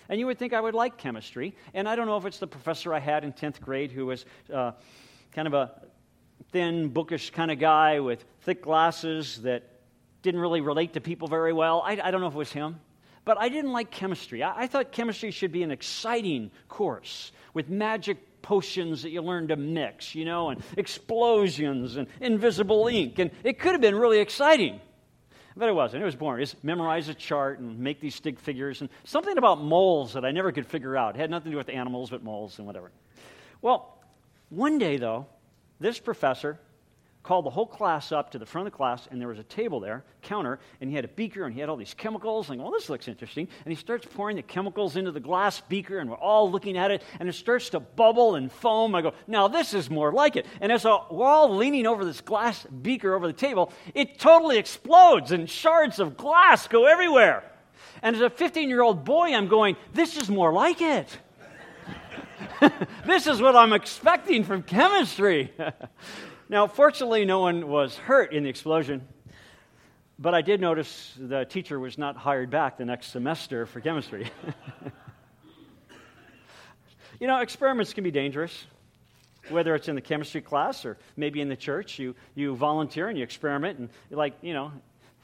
And 0.09 0.19
you 0.19 0.25
would 0.27 0.39
think 0.39 0.53
I 0.53 0.61
would 0.61 0.73
like 0.73 0.97
chemistry. 0.97 1.55
And 1.73 1.87
I 1.87 1.95
don't 1.95 2.07
know 2.07 2.17
if 2.17 2.25
it's 2.25 2.39
the 2.39 2.47
professor 2.47 2.93
I 2.93 2.99
had 2.99 3.23
in 3.23 3.33
10th 3.33 3.59
grade 3.61 3.91
who 3.91 4.07
was 4.07 4.25
uh, 4.51 4.71
kind 5.31 5.47
of 5.47 5.53
a 5.53 5.71
thin, 6.51 6.89
bookish 6.89 7.31
kind 7.31 7.51
of 7.51 7.59
guy 7.59 7.99
with 7.99 8.23
thick 8.41 8.61
glasses 8.61 9.41
that 9.41 9.63
didn't 10.21 10.41
really 10.41 10.61
relate 10.61 10.93
to 10.93 11.01
people 11.01 11.27
very 11.27 11.53
well. 11.53 11.83
I, 11.85 11.99
I 12.03 12.11
don't 12.11 12.21
know 12.21 12.27
if 12.27 12.33
it 12.33 12.37
was 12.37 12.51
him. 12.51 12.79
But 13.25 13.39
I 13.39 13.49
didn't 13.49 13.71
like 13.71 13.91
chemistry. 13.91 14.43
I, 14.43 14.63
I 14.63 14.67
thought 14.67 14.91
chemistry 14.91 15.31
should 15.31 15.51
be 15.51 15.63
an 15.63 15.71
exciting 15.71 16.51
course 16.69 17.31
with 17.53 17.69
magic 17.69 18.41
potions 18.43 19.01
that 19.01 19.09
you 19.09 19.21
learn 19.21 19.47
to 19.47 19.55
mix, 19.55 20.13
you 20.13 20.23
know, 20.23 20.49
and 20.49 20.61
explosions 20.77 21.97
and 21.97 22.07
invisible 22.21 22.87
ink. 22.87 23.17
And 23.17 23.31
it 23.43 23.59
could 23.59 23.71
have 23.71 23.81
been 23.81 23.95
really 23.95 24.19
exciting. 24.19 24.79
But 25.57 25.69
it 25.69 25.71
wasn't. 25.71 26.03
It 26.03 26.05
was 26.05 26.15
boring. 26.15 26.43
Just 26.43 26.63
memorize 26.63 27.09
a 27.09 27.13
chart 27.13 27.59
and 27.59 27.79
make 27.79 27.99
these 27.99 28.13
stick 28.13 28.39
figures 28.39 28.81
and 28.81 28.89
something 29.05 29.37
about 29.37 29.61
moles 29.61 30.13
that 30.13 30.25
I 30.25 30.31
never 30.31 30.51
could 30.51 30.67
figure 30.67 30.95
out. 30.95 31.15
It 31.15 31.19
had 31.19 31.31
nothing 31.31 31.45
to 31.45 31.51
do 31.51 31.57
with 31.57 31.69
animals, 31.69 32.09
but 32.09 32.23
moles 32.23 32.59
and 32.59 32.67
whatever. 32.67 32.91
Well, 33.61 33.97
one 34.49 34.77
day, 34.77 34.97
though, 34.97 35.25
this 35.79 35.97
professor 35.97 36.59
called 37.25 37.45
the 37.45 37.49
whole 37.49 37.65
class 37.65 38.11
up 38.11 38.29
to 38.31 38.37
the 38.37 38.45
front 38.45 38.67
of 38.67 38.71
the 38.71 38.77
class, 38.77 39.07
and 39.09 39.19
there 39.19 39.27
was 39.27 39.39
a 39.39 39.43
table 39.43 39.79
there, 39.79 40.03
counter, 40.21 40.59
and 40.79 40.89
he 40.89 40.95
had 40.95 41.03
a 41.03 41.09
beaker, 41.09 41.43
and 41.43 41.53
he 41.53 41.59
had 41.59 41.69
all 41.69 41.75
these 41.75 41.95
chemicals. 41.95 42.51
And 42.51 42.61
well, 42.61 42.71
this 42.71 42.87
looks 42.87 43.07
interesting. 43.07 43.47
And 43.65 43.71
he 43.71 43.75
starts 43.75 44.05
pouring 44.05 44.35
the 44.35 44.43
chemicals 44.43 44.95
into 44.95 45.11
the 45.11 45.19
glass 45.19 45.59
beaker, 45.61 45.97
and 45.97 46.09
we're 46.09 46.17
all 46.17 46.51
looking 46.51 46.77
at 46.77 46.91
it, 46.91 47.01
and 47.19 47.27
it 47.27 47.33
starts 47.33 47.69
to 47.71 47.79
bubble 47.79 48.35
and 48.35 48.51
foam. 48.51 48.93
I 48.93 49.01
go, 49.01 49.13
now 49.25 49.47
this 49.47 49.73
is 49.73 49.89
more 49.89 50.13
like 50.13 50.35
it. 50.35 50.45
And 50.61 50.71
as 50.71 50.85
we're 50.85 51.25
all 51.25 51.55
leaning 51.55 51.87
over 51.87 52.05
this 52.05 52.21
glass 52.21 52.63
beaker 52.65 53.15
over 53.15 53.25
the 53.25 53.33
table, 53.33 53.73
it 53.95 54.19
totally 54.19 54.59
explodes, 54.59 55.31
and 55.31 55.49
shards 55.49 55.99
of 55.99 56.17
glass 56.17 56.67
go 56.67 56.85
everywhere. 56.85 57.43
And 58.03 58.15
as 58.15 58.21
a 58.21 58.29
15 58.29 58.69
year 58.69 58.83
old 58.83 59.03
boy, 59.03 59.33
I'm 59.33 59.47
going, 59.47 59.77
this 59.93 60.15
is 60.15 60.29
more 60.29 60.53
like 60.53 60.79
it. 60.79 61.17
this 63.07 63.25
is 63.25 63.41
what 63.41 63.55
I'm 63.55 63.73
expecting 63.73 64.43
from 64.43 64.61
chemistry. 64.61 65.51
Now, 66.47 66.67
fortunately, 66.67 67.25
no 67.25 67.39
one 67.39 67.67
was 67.67 67.97
hurt 67.97 68.31
in 68.31 68.43
the 68.43 68.49
explosion, 68.49 69.07
but 70.19 70.35
I 70.35 70.43
did 70.43 70.61
notice 70.61 71.11
the 71.17 71.43
teacher 71.43 71.79
was 71.79 71.97
not 71.97 72.15
hired 72.15 72.51
back 72.51 72.77
the 72.77 72.85
next 72.85 73.07
semester 73.07 73.65
for 73.65 73.81
chemistry. 73.81 74.29
you 77.19 77.25
know, 77.25 77.39
experiments 77.39 77.93
can 77.93 78.03
be 78.03 78.11
dangerous, 78.11 78.65
whether 79.49 79.73
it's 79.73 79.87
in 79.87 79.95
the 79.95 80.01
chemistry 80.01 80.39
class 80.39 80.85
or 80.85 80.99
maybe 81.17 81.41
in 81.41 81.49
the 81.49 81.55
church. 81.55 81.97
You, 81.97 82.13
you 82.35 82.55
volunteer 82.55 83.09
and 83.09 83.17
you 83.17 83.23
experiment, 83.23 83.79
and 83.79 83.89
like, 84.11 84.35
you 84.43 84.53
know, 84.53 84.71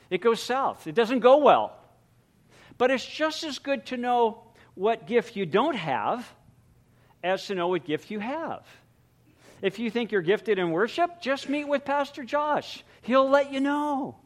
it 0.09 0.21
goes 0.21 0.41
south. 0.41 0.87
It 0.87 0.95
doesn't 0.95 1.19
go 1.19 1.37
well. 1.37 1.77
But 2.79 2.89
it's 2.89 3.05
just 3.05 3.43
as 3.43 3.59
good 3.59 3.85
to 3.87 3.97
know 3.97 4.41
what 4.73 5.05
gift 5.05 5.35
you 5.35 5.45
don't 5.45 5.75
have 5.75 6.27
as 7.23 7.45
to 7.45 7.53
know 7.53 7.67
what 7.67 7.85
gift 7.85 8.09
you 8.09 8.19
have. 8.19 8.65
If 9.61 9.77
you 9.77 9.91
think 9.91 10.11
you're 10.11 10.21
gifted 10.21 10.57
in 10.57 10.71
worship, 10.71 11.21
just 11.21 11.47
meet 11.47 11.67
with 11.67 11.85
Pastor 11.85 12.23
Josh. 12.23 12.83
He'll 13.01 13.29
let 13.29 13.53
you 13.53 13.59
know. 13.59 14.17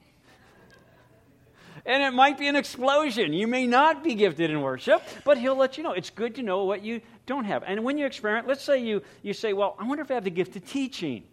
And 1.86 2.02
it 2.02 2.14
might 2.14 2.40
be 2.40 2.48
an 2.48 2.56
explosion. 2.56 3.34
You 3.34 3.46
may 3.46 3.68
not 3.68 4.04
be 4.04 4.16
gifted 4.16 4.50
in 4.50 4.62
worship, 4.62 5.04
but 5.24 5.38
he'll 5.38 5.56
let 5.56 5.78
you 5.78 5.84
know. 5.84 5.92
It's 5.92 6.10
good 6.10 6.36
to 6.36 6.42
know 6.42 6.64
what 6.64 6.84
you 6.84 7.02
don't 7.28 7.46
have. 7.46 7.64
And 7.64 7.84
when 7.84 7.98
you 7.98 8.06
experiment, 8.06 8.48
let's 8.48 8.64
say 8.64 8.80
you, 8.80 9.04
you 9.22 9.34
say, 9.34 9.54
Well, 9.54 9.76
I 9.80 9.86
wonder 9.86 10.02
if 10.02 10.10
I 10.10 10.16
have 10.16 10.24
the 10.24 10.32
gift 10.32 10.56
of 10.56 10.66
teaching. 10.66 11.24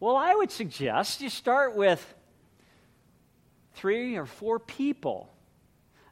Well, 0.00 0.16
I 0.16 0.34
would 0.34 0.50
suggest 0.50 1.22
you 1.22 1.30
start 1.30 1.74
with 1.76 2.14
three 3.74 4.16
or 4.16 4.26
four 4.26 4.58
people 4.58 5.30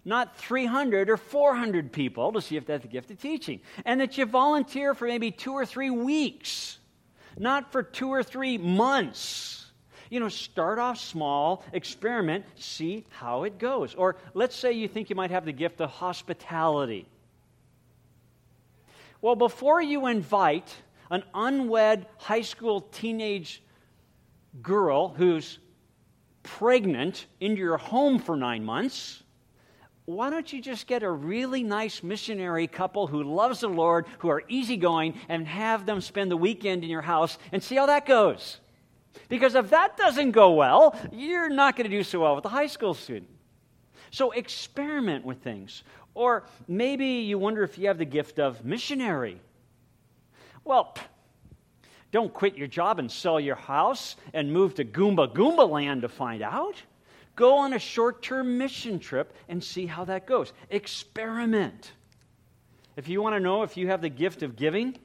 not 0.05 0.37
300 0.37 1.09
or 1.09 1.17
400 1.17 1.93
people 1.93 2.33
to 2.33 2.41
see 2.41 2.57
if 2.57 2.67
that's 2.67 2.83
the 2.83 2.89
gift 2.89 3.11
of 3.11 3.21
teaching. 3.21 3.61
And 3.85 4.01
that 4.01 4.19
you 4.19 4.27
volunteer 4.27 4.95
for 4.95 5.07
maybe 5.07 5.31
two 5.31 5.53
or 5.53 5.65
three 5.65 5.91
weeks, 5.91 6.79
not 7.39 7.73
for 7.73 7.83
two 7.83 8.11
or 8.11 8.23
three 8.23 8.59
months. 8.59 9.67
You 10.11 10.21
know, 10.21 10.29
start 10.29 10.79
off 10.79 10.99
small, 10.99 11.65
experiment, 11.73 12.45
see 12.57 13.05
how 13.09 13.45
it 13.45 13.59
goes. 13.59 13.95
Or 13.95 14.17
let's 14.35 14.55
say 14.55 14.73
you 14.73 14.89
think 14.89 15.11
you 15.11 15.17
might 15.17 15.31
have 15.31 15.45
the 15.45 15.53
gift 15.53 15.81
of 15.81 15.91
hospitality. 15.91 17.09
Well, 19.23 19.37
before 19.37 19.81
you 19.81 20.07
invite 20.07 20.75
an 21.11 21.23
unwed 21.33 22.07
high 22.19 22.43
school 22.43 22.83
teenage 22.83 23.63
girl 24.61 25.09
who's 25.09 25.59
pregnant 26.43 27.27
into 27.41 27.61
your 27.61 27.79
home 27.79 28.19
for 28.19 28.37
nine 28.37 28.65
months, 28.65 29.24
why 30.07 30.29
don't 30.29 30.53
you 30.53 30.61
just 30.61 30.87
get 30.87 31.03
a 31.03 31.11
really 31.11 31.63
nice 31.63 32.03
missionary 32.03 32.67
couple 32.67 33.07
who 33.07 33.23
loves 33.23 33.61
the 33.61 33.69
Lord, 33.69 34.07
who 34.19 34.29
are 34.29 34.43
easygoing, 34.49 35.19
and 35.29 35.47
have 35.47 35.87
them 35.87 36.01
spend 36.01 36.31
the 36.31 36.37
weekend 36.37 36.85
in 36.85 36.91
your 36.91 37.03
house 37.03 37.39
and 37.53 37.63
see 37.63 37.77
how 37.77 37.87
that 37.87 38.05
goes? 38.05 38.61
Because 39.29 39.55
if 39.55 39.71
that 39.71 39.97
doesn't 39.97 40.33
go 40.33 40.53
well, 40.53 40.99
you're 41.11 41.49
not 41.49 41.77
going 41.77 41.89
to 41.89 41.97
do 41.97 42.03
so 42.03 42.21
well 42.21 42.35
with 42.35 42.43
the 42.43 42.51
high 42.51 42.67
school 42.67 42.93
student. 42.93 43.31
So 44.11 44.33
experiment 44.33 45.25
with 45.25 45.39
things. 45.39 45.85
Or 46.15 46.45
maybe 46.69 47.07
you 47.07 47.39
wonder 47.39 47.63
if 47.63 47.79
you 47.79 47.89
have 47.89 47.99
the 47.99 48.05
gift 48.05 48.39
of 48.39 48.65
missionary. 48.65 49.41
Well, 50.65 50.95
don't 52.13 52.33
quit 52.33 52.57
your 52.57 52.69
job 52.69 52.99
and 52.99 53.11
sell 53.11 53.41
your 53.41 53.57
house 53.57 54.17
and 54.35 54.53
move 54.53 54.75
to 54.75 54.85
Goomba 54.85 55.35
Goomba 55.35 55.69
land 55.69 56.03
to 56.03 56.09
find 56.09 56.43
out. 56.43 56.77
Go 57.37 57.59
on 57.59 57.73
a 57.73 57.79
short 57.79 58.23
term 58.23 58.59
mission 58.59 58.99
trip 58.99 59.33
and 59.49 59.62
see 59.62 59.87
how 59.87 60.05
that 60.05 60.26
goes. 60.26 60.53
Experiment. 60.71 61.93
If 62.97 63.09
you 63.09 63.21
want 63.21 63.35
to 63.35 63.41
know 63.41 63.62
if 63.62 63.76
you 63.76 63.88
have 63.88 64.00
the 64.00 64.09
gift 64.09 64.43
of 64.43 64.55
giving, 64.55 64.97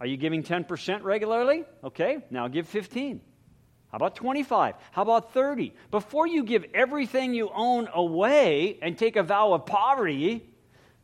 are 0.00 0.06
you 0.06 0.16
giving 0.16 0.44
10% 0.44 1.02
regularly? 1.02 1.64
Okay, 1.82 2.18
now 2.30 2.46
give 2.46 2.68
15. 2.68 3.20
How 3.90 3.96
about 3.96 4.14
25? 4.14 4.74
How 4.92 5.02
about 5.02 5.32
30? 5.32 5.74
Before 5.90 6.26
you 6.26 6.44
give 6.44 6.66
everything 6.74 7.34
you 7.34 7.50
own 7.52 7.88
away 7.92 8.78
and 8.80 8.96
take 8.96 9.16
a 9.16 9.22
vow 9.22 9.54
of 9.54 9.66
poverty, 9.66 10.48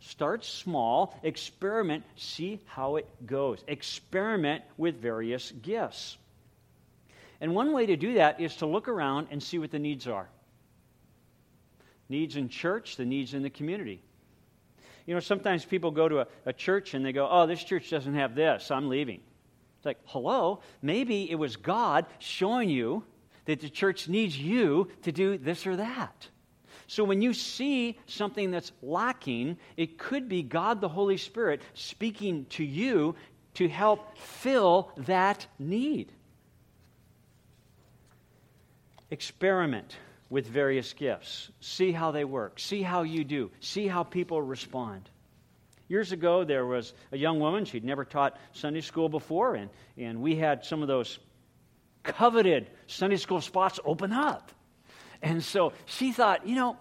start 0.01 0.45
small, 0.45 1.19
experiment, 1.23 2.05
see 2.15 2.61
how 2.67 2.97
it 2.97 3.09
goes. 3.27 3.65
Experiment 3.67 4.63
with 4.77 5.01
various 5.01 5.51
gifts. 5.51 6.19
And 7.45 7.55
one 7.55 7.75
way 7.75 7.85
to 7.85 7.95
do 7.95 8.15
that 8.15 8.41
is 8.41 8.57
to 8.57 8.67
look 8.67 8.89
around 8.89 9.27
and 9.31 9.43
see 9.43 9.59
what 9.59 9.71
the 9.71 9.79
needs 9.79 10.07
are 10.07 10.31
needs 12.09 12.37
in 12.37 12.49
church, 12.49 12.97
the 12.97 13.05
needs 13.05 13.35
in 13.35 13.43
the 13.43 13.51
community. 13.51 14.01
You 15.05 15.13
know, 15.13 15.21
sometimes 15.21 15.63
people 15.63 15.91
go 15.91 16.09
to 16.09 16.21
a, 16.21 16.27
a, 16.47 16.55
church 16.55 16.95
and 16.95 17.05
they 17.05 17.13
go, 17.13 17.29
oh, 17.31 17.47
this 17.47 17.63
church 17.63 17.91
doesn't 17.91 18.15
have 18.15 18.35
this, 18.35 18.71
I'm 18.71 18.89
leaving. 18.89 19.21
It's 19.77 19.85
like, 19.85 19.99
hello, 20.07 20.63
maybe 20.81 21.31
it 21.31 21.35
was 21.35 21.57
God 21.57 22.07
showing 22.19 22.71
you 22.71 23.05
that 23.45 23.61
the 23.61 23.69
church 23.69 24.09
needs 24.09 24.39
you 24.39 24.89
to 25.03 25.13
do 25.13 25.37
this 25.37 25.67
or 25.67 25.77
that. 25.77 26.27
So 26.87 27.05
when 27.05 27.21
you 27.21 27.35
see 27.35 27.99
something 28.07 28.53
that's 28.53 28.73
lacking, 28.81 29.59
it 29.77 29.99
could 29.99 30.31
be 30.31 30.43
God 30.43 30.81
the 30.81 30.89
Holy 30.89 31.19
Spirit 31.19 31.61
speaking 31.75 32.47
to 32.51 32.65
you 32.65 33.17
to 33.55 33.69
help 33.69 34.17
fill 34.17 34.93
that 34.97 35.47
need 35.59 36.11
experiment 39.11 39.97
with 40.31 40.47
various 40.47 40.93
gifts. 40.93 41.51
See 41.61 41.93
how 41.93 42.11
they 42.11 42.25
work. 42.25 42.59
See 42.59 42.83
how 42.83 43.03
you 43.03 43.25
do. 43.25 43.51
See 43.61 43.87
how 43.87 44.03
people 44.03 44.43
respond. 44.43 45.09
Years 45.89 46.13
ago, 46.13 46.45
there 46.45 46.67
was 46.67 46.95
a 47.13 47.19
young 47.19 47.41
woman. 47.41 47.65
She'd 47.65 47.85
never 47.85 48.05
taught 48.05 48.39
Sunday 48.53 48.81
school 48.81 49.09
before, 49.09 49.55
and, 49.55 49.71
and 49.99 50.23
we 50.23 50.35
had 50.35 50.65
some 50.65 50.83
of 50.83 50.89
those 50.89 51.19
coveted 52.03 52.69
Sunday 52.87 53.17
school 53.17 53.41
spots 53.41 53.79
open 53.85 54.13
up. 54.13 54.51
And 55.23 55.43
so 55.43 55.73
she 55.87 56.13
thought, 56.13 56.47
you 56.47 56.55
know, 56.55 56.77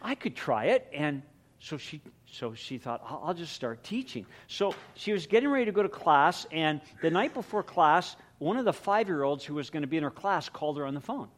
I 0.00 0.14
could 0.14 0.36
try 0.36 0.66
it. 0.66 0.86
And 0.92 1.22
so 1.60 1.76
she 1.76 2.00
so 2.30 2.54
she 2.54 2.78
thought 2.78 3.02
I'll, 3.04 3.22
I'll 3.26 3.34
just 3.34 3.52
start 3.52 3.82
teaching 3.82 4.26
so 4.46 4.74
she 4.94 5.12
was 5.12 5.26
getting 5.26 5.48
ready 5.48 5.64
to 5.64 5.72
go 5.72 5.82
to 5.82 5.88
class 5.88 6.46
and 6.52 6.80
the 7.02 7.10
night 7.10 7.34
before 7.34 7.62
class 7.62 8.16
one 8.38 8.56
of 8.58 8.64
the 8.64 8.72
five 8.72 9.08
year 9.08 9.22
olds 9.22 9.44
who 9.44 9.54
was 9.54 9.70
going 9.70 9.82
to 9.82 9.88
be 9.88 9.96
in 9.96 10.02
her 10.02 10.10
class 10.10 10.48
called 10.48 10.76
her 10.78 10.86
on 10.86 10.94
the 10.94 11.00
phone 11.00 11.28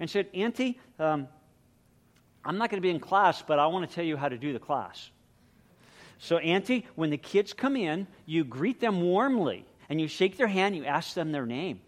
and 0.00 0.10
said 0.10 0.26
auntie 0.34 0.80
um, 0.98 1.28
i'm 2.44 2.58
not 2.58 2.70
going 2.70 2.78
to 2.78 2.86
be 2.86 2.90
in 2.90 2.98
class 2.98 3.42
but 3.42 3.58
i 3.58 3.66
want 3.66 3.88
to 3.88 3.94
tell 3.94 4.04
you 4.04 4.16
how 4.16 4.28
to 4.28 4.38
do 4.38 4.52
the 4.52 4.58
class 4.58 5.10
so 6.18 6.38
auntie 6.38 6.86
when 6.96 7.10
the 7.10 7.18
kids 7.18 7.52
come 7.52 7.76
in 7.76 8.06
you 8.26 8.42
greet 8.42 8.80
them 8.80 9.00
warmly 9.00 9.64
and 9.88 10.00
you 10.00 10.08
shake 10.08 10.36
their 10.36 10.48
hand 10.48 10.74
you 10.74 10.84
ask 10.84 11.14
them 11.14 11.30
their 11.30 11.46
name 11.46 11.80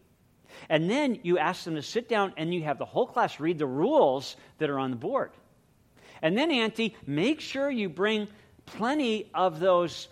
and 0.68 0.88
then 0.88 1.18
you 1.22 1.38
ask 1.38 1.64
them 1.64 1.74
to 1.74 1.82
sit 1.82 2.08
down 2.08 2.32
and 2.36 2.54
you 2.54 2.62
have 2.62 2.78
the 2.78 2.84
whole 2.84 3.06
class 3.06 3.40
read 3.40 3.58
the 3.58 3.66
rules 3.66 4.36
that 4.58 4.70
are 4.70 4.78
on 4.78 4.90
the 4.90 4.96
board 4.96 5.32
and 6.22 6.38
then, 6.38 6.52
Auntie, 6.52 6.96
make 7.04 7.40
sure 7.40 7.68
you 7.68 7.88
bring 7.88 8.28
plenty 8.64 9.28
of 9.34 9.58
those, 9.58 10.08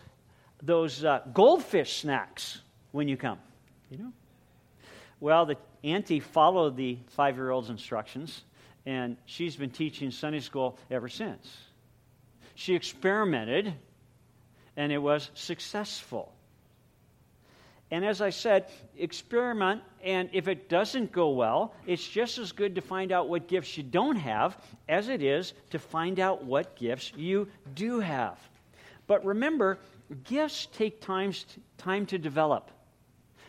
those 0.60 1.04
uh, 1.04 1.20
goldfish 1.32 1.98
snacks 1.98 2.60
when 2.90 3.06
you 3.06 3.16
come. 3.16 3.38
You 3.90 3.98
know? 3.98 4.12
Well, 5.20 5.46
the 5.46 5.56
Auntie 5.84 6.20
followed 6.20 6.76
the 6.76 6.98
five 7.08 7.36
year 7.36 7.50
old's 7.50 7.70
instructions, 7.70 8.42
and 8.86 9.16
she's 9.26 9.56
been 9.56 9.70
teaching 9.70 10.10
Sunday 10.10 10.40
school 10.40 10.78
ever 10.90 11.08
since. 11.08 11.46
She 12.54 12.74
experimented, 12.74 13.72
and 14.76 14.90
it 14.90 14.98
was 14.98 15.30
successful. 15.34 16.32
And 17.90 18.04
as 18.04 18.20
I 18.20 18.30
said, 18.30 18.66
experiment, 18.96 19.82
and 20.02 20.30
if 20.32 20.46
it 20.46 20.68
doesn't 20.68 21.10
go 21.10 21.30
well, 21.30 21.74
it's 21.86 22.06
just 22.06 22.38
as 22.38 22.52
good 22.52 22.76
to 22.76 22.80
find 22.80 23.10
out 23.10 23.28
what 23.28 23.48
gifts 23.48 23.76
you 23.76 23.82
don't 23.82 24.16
have 24.16 24.56
as 24.88 25.08
it 25.08 25.22
is 25.22 25.54
to 25.70 25.78
find 25.78 26.20
out 26.20 26.44
what 26.44 26.76
gifts 26.76 27.12
you 27.16 27.48
do 27.74 27.98
have. 27.98 28.38
But 29.08 29.24
remember, 29.24 29.78
gifts 30.22 30.68
take 30.72 31.00
time, 31.00 31.32
time 31.78 32.06
to 32.06 32.18
develop. 32.18 32.70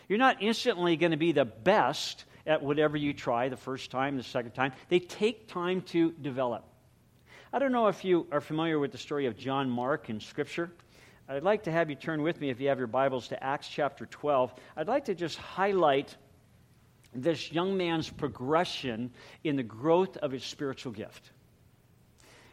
You're 0.07 0.19
not 0.19 0.41
instantly 0.41 0.95
going 0.97 1.11
to 1.11 1.17
be 1.17 1.31
the 1.31 1.45
best 1.45 2.25
at 2.45 2.61
whatever 2.61 2.97
you 2.97 3.13
try 3.13 3.49
the 3.49 3.57
first 3.57 3.91
time, 3.91 4.17
the 4.17 4.23
second 4.23 4.51
time. 4.51 4.73
They 4.89 4.99
take 4.99 5.47
time 5.47 5.81
to 5.83 6.11
develop. 6.11 6.65
I 7.53 7.59
don't 7.59 7.71
know 7.71 7.87
if 7.87 8.05
you 8.05 8.27
are 8.31 8.41
familiar 8.41 8.79
with 8.79 8.91
the 8.91 8.97
story 8.97 9.25
of 9.25 9.37
John 9.37 9.69
Mark 9.69 10.09
in 10.09 10.19
Scripture. 10.19 10.71
I'd 11.27 11.43
like 11.43 11.63
to 11.63 11.71
have 11.71 11.89
you 11.89 11.95
turn 11.95 12.21
with 12.21 12.39
me, 12.41 12.49
if 12.49 12.59
you 12.59 12.69
have 12.69 12.77
your 12.77 12.87
Bibles, 12.87 13.27
to 13.29 13.43
Acts 13.43 13.67
chapter 13.67 14.05
12. 14.05 14.53
I'd 14.75 14.87
like 14.87 15.05
to 15.05 15.15
just 15.15 15.37
highlight 15.37 16.15
this 17.13 17.51
young 17.51 17.77
man's 17.77 18.09
progression 18.09 19.11
in 19.43 19.55
the 19.55 19.63
growth 19.63 20.17
of 20.17 20.31
his 20.31 20.43
spiritual 20.43 20.91
gift. 20.91 21.31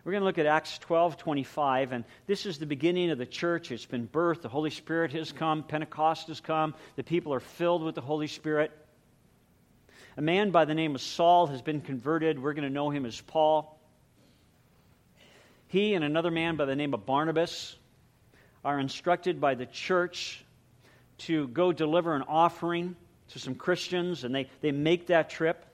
We're 0.04 0.12
going 0.12 0.22
to 0.22 0.26
look 0.26 0.38
at 0.38 0.46
Acts 0.46 0.78
12 0.78 1.16
25, 1.16 1.92
and 1.92 2.04
this 2.26 2.46
is 2.46 2.58
the 2.58 2.66
beginning 2.66 3.10
of 3.10 3.18
the 3.18 3.26
church. 3.26 3.72
It's 3.72 3.84
been 3.84 4.06
birthed. 4.06 4.42
The 4.42 4.48
Holy 4.48 4.70
Spirit 4.70 5.12
has 5.12 5.32
come. 5.32 5.62
Pentecost 5.62 6.28
has 6.28 6.40
come. 6.40 6.74
The 6.96 7.02
people 7.02 7.34
are 7.34 7.40
filled 7.40 7.82
with 7.82 7.94
the 7.94 8.00
Holy 8.00 8.28
Spirit. 8.28 8.70
A 10.16 10.22
man 10.22 10.50
by 10.50 10.64
the 10.64 10.74
name 10.74 10.94
of 10.94 11.00
Saul 11.00 11.48
has 11.48 11.62
been 11.62 11.80
converted. 11.80 12.40
We're 12.40 12.54
going 12.54 12.66
to 12.66 12.72
know 12.72 12.90
him 12.90 13.06
as 13.06 13.20
Paul. 13.20 13.78
He 15.66 15.94
and 15.94 16.04
another 16.04 16.30
man 16.30 16.56
by 16.56 16.64
the 16.64 16.76
name 16.76 16.94
of 16.94 17.04
Barnabas 17.04 17.76
are 18.64 18.78
instructed 18.80 19.40
by 19.40 19.54
the 19.54 19.66
church 19.66 20.44
to 21.18 21.48
go 21.48 21.72
deliver 21.72 22.14
an 22.14 22.22
offering 22.22 22.96
to 23.30 23.38
some 23.38 23.54
Christians, 23.54 24.24
and 24.24 24.34
they, 24.34 24.48
they 24.60 24.72
make 24.72 25.08
that 25.08 25.28
trip. 25.28 25.64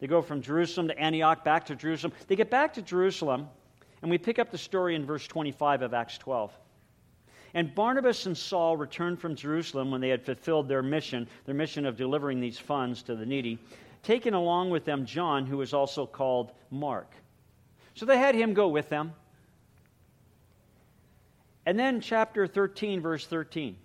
They 0.00 0.06
go 0.06 0.22
from 0.22 0.40
Jerusalem 0.40 0.88
to 0.88 0.98
Antioch, 0.98 1.44
back 1.44 1.66
to 1.66 1.76
Jerusalem. 1.76 2.14
They 2.26 2.36
get 2.36 2.50
back 2.50 2.74
to 2.74 2.82
Jerusalem, 2.82 3.48
and 4.00 4.10
we 4.10 4.18
pick 4.18 4.38
up 4.38 4.50
the 4.50 4.58
story 4.58 4.94
in 4.94 5.04
verse 5.04 5.26
25 5.26 5.82
of 5.82 5.94
Acts 5.94 6.16
12. 6.18 6.52
And 7.52 7.74
Barnabas 7.74 8.26
and 8.26 8.36
Saul 8.36 8.76
returned 8.76 9.20
from 9.20 9.34
Jerusalem 9.34 9.90
when 9.90 10.00
they 10.00 10.08
had 10.08 10.24
fulfilled 10.24 10.68
their 10.68 10.82
mission, 10.82 11.28
their 11.44 11.54
mission 11.54 11.84
of 11.84 11.96
delivering 11.96 12.40
these 12.40 12.58
funds 12.58 13.02
to 13.02 13.14
the 13.14 13.26
needy, 13.26 13.58
taking 14.02 14.34
along 14.34 14.70
with 14.70 14.84
them 14.84 15.04
John, 15.04 15.44
who 15.44 15.58
was 15.58 15.74
also 15.74 16.06
called 16.06 16.52
Mark. 16.70 17.12
So 17.94 18.06
they 18.06 18.18
had 18.18 18.34
him 18.34 18.54
go 18.54 18.68
with 18.68 18.88
them. 18.88 19.12
And 21.66 21.78
then, 21.78 22.00
chapter 22.00 22.46
13, 22.46 23.00
verse 23.00 23.26
13. 23.26 23.76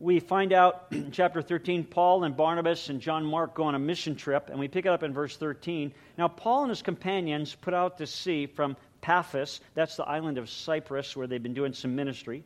We 0.00 0.20
find 0.20 0.52
out 0.52 0.86
in 0.92 1.10
chapter 1.10 1.42
13, 1.42 1.84
Paul 1.84 2.24
and 2.24 2.36
Barnabas 2.36 2.88
and 2.88 3.00
John 3.00 3.24
Mark 3.24 3.54
go 3.54 3.64
on 3.64 3.74
a 3.74 3.78
mission 3.78 4.14
trip, 4.14 4.48
and 4.48 4.58
we 4.58 4.68
pick 4.68 4.86
it 4.86 4.90
up 4.90 5.02
in 5.02 5.12
verse 5.12 5.36
13. 5.36 5.92
Now, 6.16 6.28
Paul 6.28 6.62
and 6.62 6.70
his 6.70 6.82
companions 6.82 7.54
put 7.54 7.74
out 7.74 7.98
to 7.98 8.06
sea 8.06 8.46
from 8.46 8.76
Paphos, 9.00 9.60
that's 9.74 9.96
the 9.96 10.04
island 10.04 10.38
of 10.38 10.50
Cyprus 10.50 11.16
where 11.16 11.26
they've 11.26 11.42
been 11.42 11.54
doing 11.54 11.72
some 11.72 11.94
ministry. 11.94 12.44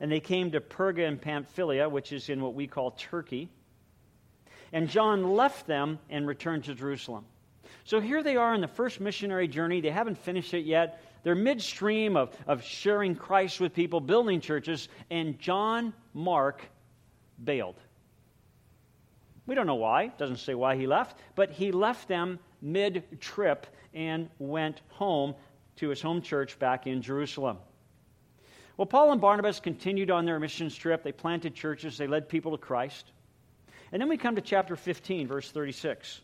And 0.00 0.10
they 0.10 0.20
came 0.20 0.52
to 0.52 0.60
Perga 0.60 1.06
and 1.06 1.20
Pamphylia, 1.20 1.88
which 1.88 2.12
is 2.12 2.28
in 2.28 2.40
what 2.40 2.54
we 2.54 2.66
call 2.66 2.92
Turkey. 2.92 3.48
And 4.72 4.88
John 4.88 5.34
left 5.34 5.66
them 5.66 5.98
and 6.08 6.26
returned 6.26 6.64
to 6.64 6.74
Jerusalem. 6.74 7.24
So 7.84 8.00
here 8.00 8.22
they 8.22 8.36
are 8.36 8.54
in 8.54 8.60
the 8.60 8.68
first 8.68 9.00
missionary 9.00 9.48
journey. 9.48 9.80
They 9.80 9.90
haven't 9.90 10.18
finished 10.18 10.54
it 10.54 10.64
yet. 10.64 11.02
They're 11.28 11.34
midstream 11.34 12.16
of, 12.16 12.34
of 12.46 12.64
sharing 12.64 13.14
Christ 13.14 13.60
with 13.60 13.74
people, 13.74 14.00
building 14.00 14.40
churches, 14.40 14.88
and 15.10 15.38
John 15.38 15.92
Mark 16.14 16.62
bailed. 17.44 17.74
We 19.46 19.54
don't 19.54 19.66
know 19.66 19.74
why, 19.74 20.06
doesn't 20.16 20.38
say 20.38 20.54
why 20.54 20.76
he 20.76 20.86
left, 20.86 21.18
but 21.34 21.50
he 21.50 21.70
left 21.70 22.08
them 22.08 22.38
mid 22.62 23.20
trip 23.20 23.66
and 23.92 24.30
went 24.38 24.80
home 24.88 25.34
to 25.76 25.90
his 25.90 26.00
home 26.00 26.22
church 26.22 26.58
back 26.58 26.86
in 26.86 27.02
Jerusalem. 27.02 27.58
Well, 28.78 28.86
Paul 28.86 29.12
and 29.12 29.20
Barnabas 29.20 29.60
continued 29.60 30.10
on 30.10 30.24
their 30.24 30.40
mission 30.40 30.70
trip. 30.70 31.02
They 31.02 31.12
planted 31.12 31.54
churches, 31.54 31.98
they 31.98 32.06
led 32.06 32.30
people 32.30 32.52
to 32.52 32.56
Christ. 32.56 33.12
And 33.92 34.00
then 34.00 34.08
we 34.08 34.16
come 34.16 34.36
to 34.36 34.40
chapter 34.40 34.76
15, 34.76 35.28
verse 35.28 35.50
36. 35.50 36.22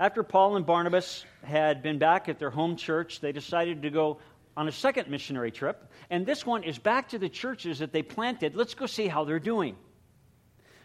After 0.00 0.22
Paul 0.22 0.56
and 0.56 0.64
Barnabas 0.64 1.26
had 1.44 1.82
been 1.82 1.98
back 1.98 2.30
at 2.30 2.38
their 2.38 2.48
home 2.48 2.76
church, 2.76 3.20
they 3.20 3.32
decided 3.32 3.82
to 3.82 3.90
go 3.90 4.18
on 4.56 4.66
a 4.66 4.72
second 4.72 5.10
missionary 5.10 5.50
trip. 5.50 5.92
And 6.08 6.24
this 6.24 6.46
one 6.46 6.64
is 6.64 6.78
back 6.78 7.10
to 7.10 7.18
the 7.18 7.28
churches 7.28 7.80
that 7.80 7.92
they 7.92 8.02
planted. 8.02 8.56
Let's 8.56 8.72
go 8.72 8.86
see 8.86 9.08
how 9.08 9.24
they're 9.24 9.38
doing. 9.38 9.76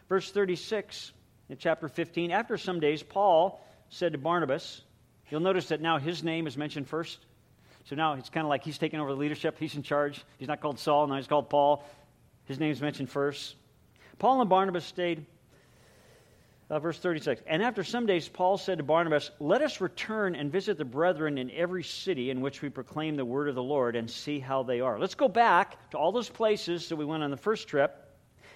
Verse 0.10 0.30
36 0.30 1.13
in 1.47 1.56
chapter 1.58 1.88
15 1.88 2.32
After 2.32 2.58
some 2.58 2.82
days, 2.82 3.04
Paul 3.04 3.65
said 3.88 4.12
to 4.12 4.17
Barnabas, 4.17 4.82
You'll 5.30 5.39
notice 5.39 5.69
that 5.69 5.80
now 5.80 5.97
his 5.97 6.21
name 6.21 6.45
is 6.45 6.58
mentioned 6.58 6.89
first. 6.89 7.17
So 7.86 7.95
now 7.95 8.15
it's 8.15 8.30
kind 8.30 8.45
of 8.45 8.49
like 8.49 8.65
he's 8.65 8.78
taking 8.78 8.99
over 8.99 9.12
the 9.12 9.17
leadership. 9.17 9.56
He's 9.58 9.75
in 9.75 9.84
charge. 9.84 10.25
He's 10.39 10.49
not 10.49 10.60
called 10.60 10.78
Saul, 10.78 11.08
now 11.08 11.15
he's 11.15 11.28
called 11.28 11.49
Paul. 11.49 11.86
His 12.43 12.60
name 12.60 12.71
is 12.71 12.82
mentioned 12.82 13.10
first. 13.10 13.56
Paul 14.19 14.41
and 14.41 14.49
Barnabas 14.49 14.84
stayed 14.84 15.25
uh, 16.69 16.80
verse 16.80 16.97
36. 16.97 17.41
And 17.45 17.62
after 17.62 17.84
some 17.84 18.06
days, 18.06 18.28
Paul 18.28 18.58
said 18.58 18.80
to 18.80 18.84
Barnabas, 18.84 19.32
Let 19.39 19.62
us 19.62 19.82
return 19.82 20.36
and 20.36 20.51
visit 20.51 20.78
the 20.78 20.86
brethren 20.86 21.38
in 21.38 21.51
every 21.51 21.84
city 21.84 22.32
in 22.32 22.41
which 22.41 22.62
we 22.62 22.69
proclaim 22.69 23.15
the 23.15 23.25
word 23.25 23.49
of 23.49 23.56
the 23.56 23.63
Lord 23.63 23.95
and 23.95 24.10
see 24.10 24.39
how 24.39 24.63
they 24.63 24.82
are. 24.82 24.99
Let's 24.99 25.15
go 25.15 25.28
back 25.28 25.91
to 25.91 25.97
all 25.97 26.12
those 26.12 26.30
places 26.30 26.89
that 26.89 26.95
we 26.95 27.06
went 27.06 27.23
on 27.23 27.32
the 27.32 27.38
first 27.38 27.67
trip. 27.67 28.01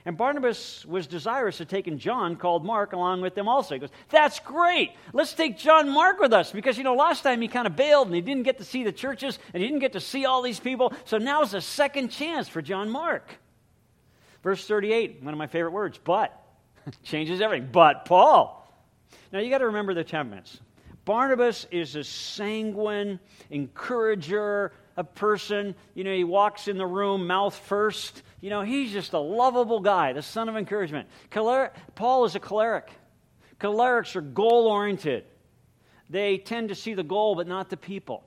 And 0.05 0.17
Barnabas 0.17 0.85
was 0.85 1.07
desirous 1.07 1.59
of 1.59 1.67
taking 1.67 1.99
John, 1.99 2.37
called 2.37 2.65
Mark, 2.65 2.93
along 2.93 3.21
with 3.21 3.35
them 3.35 3.47
also. 3.47 3.75
He 3.75 3.79
goes, 3.79 3.89
That's 4.09 4.39
great. 4.39 4.91
Let's 5.13 5.33
take 5.33 5.57
John 5.57 5.89
Mark 5.89 6.19
with 6.19 6.33
us. 6.33 6.51
Because, 6.51 6.77
you 6.77 6.83
know, 6.83 6.95
last 6.95 7.21
time 7.21 7.41
he 7.41 7.47
kind 7.47 7.67
of 7.67 7.75
bailed 7.75 8.07
and 8.07 8.15
he 8.15 8.21
didn't 8.21 8.43
get 8.43 8.57
to 8.57 8.63
see 8.63 8.83
the 8.83 8.91
churches 8.91 9.37
and 9.53 9.61
he 9.61 9.67
didn't 9.67 9.81
get 9.81 9.93
to 9.93 9.99
see 9.99 10.25
all 10.25 10.41
these 10.41 10.59
people. 10.59 10.93
So 11.05 11.19
now's 11.19 11.53
a 11.53 11.61
second 11.61 12.09
chance 12.09 12.47
for 12.47 12.61
John 12.61 12.89
Mark. 12.89 13.29
Verse 14.41 14.65
38, 14.65 15.21
one 15.21 15.33
of 15.33 15.37
my 15.37 15.47
favorite 15.47 15.73
words, 15.73 15.99
but. 16.03 16.35
Changes 17.03 17.41
everything. 17.41 17.69
But 17.71 18.05
Paul. 18.05 18.55
Now 19.31 19.39
you 19.39 19.49
got 19.49 19.59
to 19.59 19.67
remember 19.67 19.93
the 19.93 20.03
temperaments. 20.03 20.59
Barnabas 21.05 21.65
is 21.71 21.95
a 21.95 22.03
sanguine 22.03 23.19
encourager, 23.49 24.73
a 24.97 25.03
person, 25.03 25.73
you 25.95 26.03
know, 26.03 26.13
he 26.13 26.23
walks 26.23 26.67
in 26.67 26.77
the 26.77 26.85
room 26.85 27.25
mouth 27.25 27.55
first. 27.55 28.21
You 28.41 28.49
know, 28.49 28.61
he's 28.61 28.91
just 28.91 29.13
a 29.13 29.19
lovable 29.19 29.79
guy, 29.79 30.13
the 30.13 30.21
son 30.21 30.49
of 30.49 30.57
encouragement. 30.57 31.07
Paul 31.31 32.25
is 32.25 32.35
a 32.35 32.39
choleric. 32.39 32.89
Cholerics 33.59 34.15
are 34.15 34.21
goal 34.21 34.67
oriented. 34.67 35.25
They 36.09 36.37
tend 36.37 36.69
to 36.69 36.75
see 36.75 36.93
the 36.93 37.03
goal 37.03 37.35
but 37.35 37.47
not 37.47 37.69
the 37.69 37.77
people. 37.77 38.23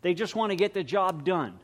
They 0.00 0.14
just 0.14 0.34
want 0.34 0.50
to 0.50 0.56
get 0.56 0.74
the 0.74 0.82
job 0.82 1.24
done. 1.24 1.58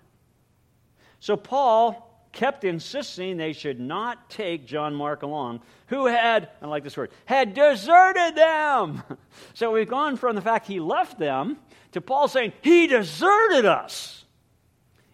So 1.20 1.36
Paul 1.36 2.07
kept 2.38 2.62
insisting 2.62 3.36
they 3.36 3.52
should 3.52 3.80
not 3.80 4.30
take 4.30 4.64
John 4.64 4.94
Mark 4.94 5.24
along, 5.24 5.60
who 5.88 6.06
had, 6.06 6.48
I 6.62 6.66
like 6.68 6.84
this 6.84 6.96
word, 6.96 7.10
had 7.24 7.52
deserted 7.52 8.36
them. 8.36 9.02
So 9.54 9.72
we've 9.72 9.88
gone 9.88 10.16
from 10.16 10.36
the 10.36 10.40
fact 10.40 10.68
he 10.68 10.78
left 10.78 11.18
them 11.18 11.58
to 11.92 12.00
Paul 12.00 12.28
saying 12.28 12.52
he 12.62 12.86
deserted 12.86 13.64
us 13.64 14.24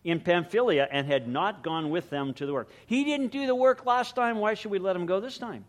in 0.03 0.21
Pamphylia 0.21 0.87
and 0.91 1.07
had 1.07 1.27
not 1.27 1.63
gone 1.63 1.89
with 1.89 2.11
them 2.11 2.35
to 2.35 2.45
the 2.45 2.53
work. 2.53 2.69
He 2.85 3.05
didn't 3.05 3.33
do 3.33 3.47
the 3.47 3.55
work 3.55 3.87
last 3.87 4.15
time. 4.15 4.37
Why 4.37 4.53
should 4.53 4.71
we 4.71 4.79
let 4.79 4.97
him 4.97 5.07
go 5.07 5.19
this 5.19 5.39
time? 5.39 5.65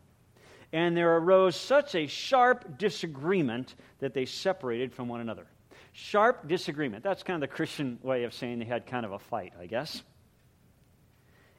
And 0.74 0.96
there 0.96 1.15
arose 1.15 1.56
such 1.56 1.96
a 1.96 2.08
sharp 2.08 2.78
disagreement 2.78 3.76
that 4.00 4.13
they 4.13 4.26
separated 4.26 4.94
from 4.94 5.08
one 5.08 5.22
another. 5.22 5.48
Sharp 5.94 6.50
disagreement. 6.50 7.02
That's 7.02 7.24
kind 7.24 7.41
of 7.41 7.50
the 7.50 7.56
Christian 7.56 7.98
way 8.04 8.26
of 8.26 8.34
saying 8.34 8.60
they 8.60 8.65
had 8.65 8.88
kind 8.88 9.06
of 9.06 9.13
a 9.13 9.20
fight, 9.20 9.54
I 9.58 9.68
guess. 9.68 10.04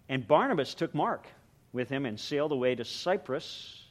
And 0.09 0.27
Barnabas 0.27 0.75
took 0.75 0.95
Mark 0.95 1.27
with 1.73 1.89
him 1.89 2.07
and 2.07 2.19
sailed 2.19 2.53
away 2.53 2.75
to 2.75 2.85
Cyprus. 2.85 3.85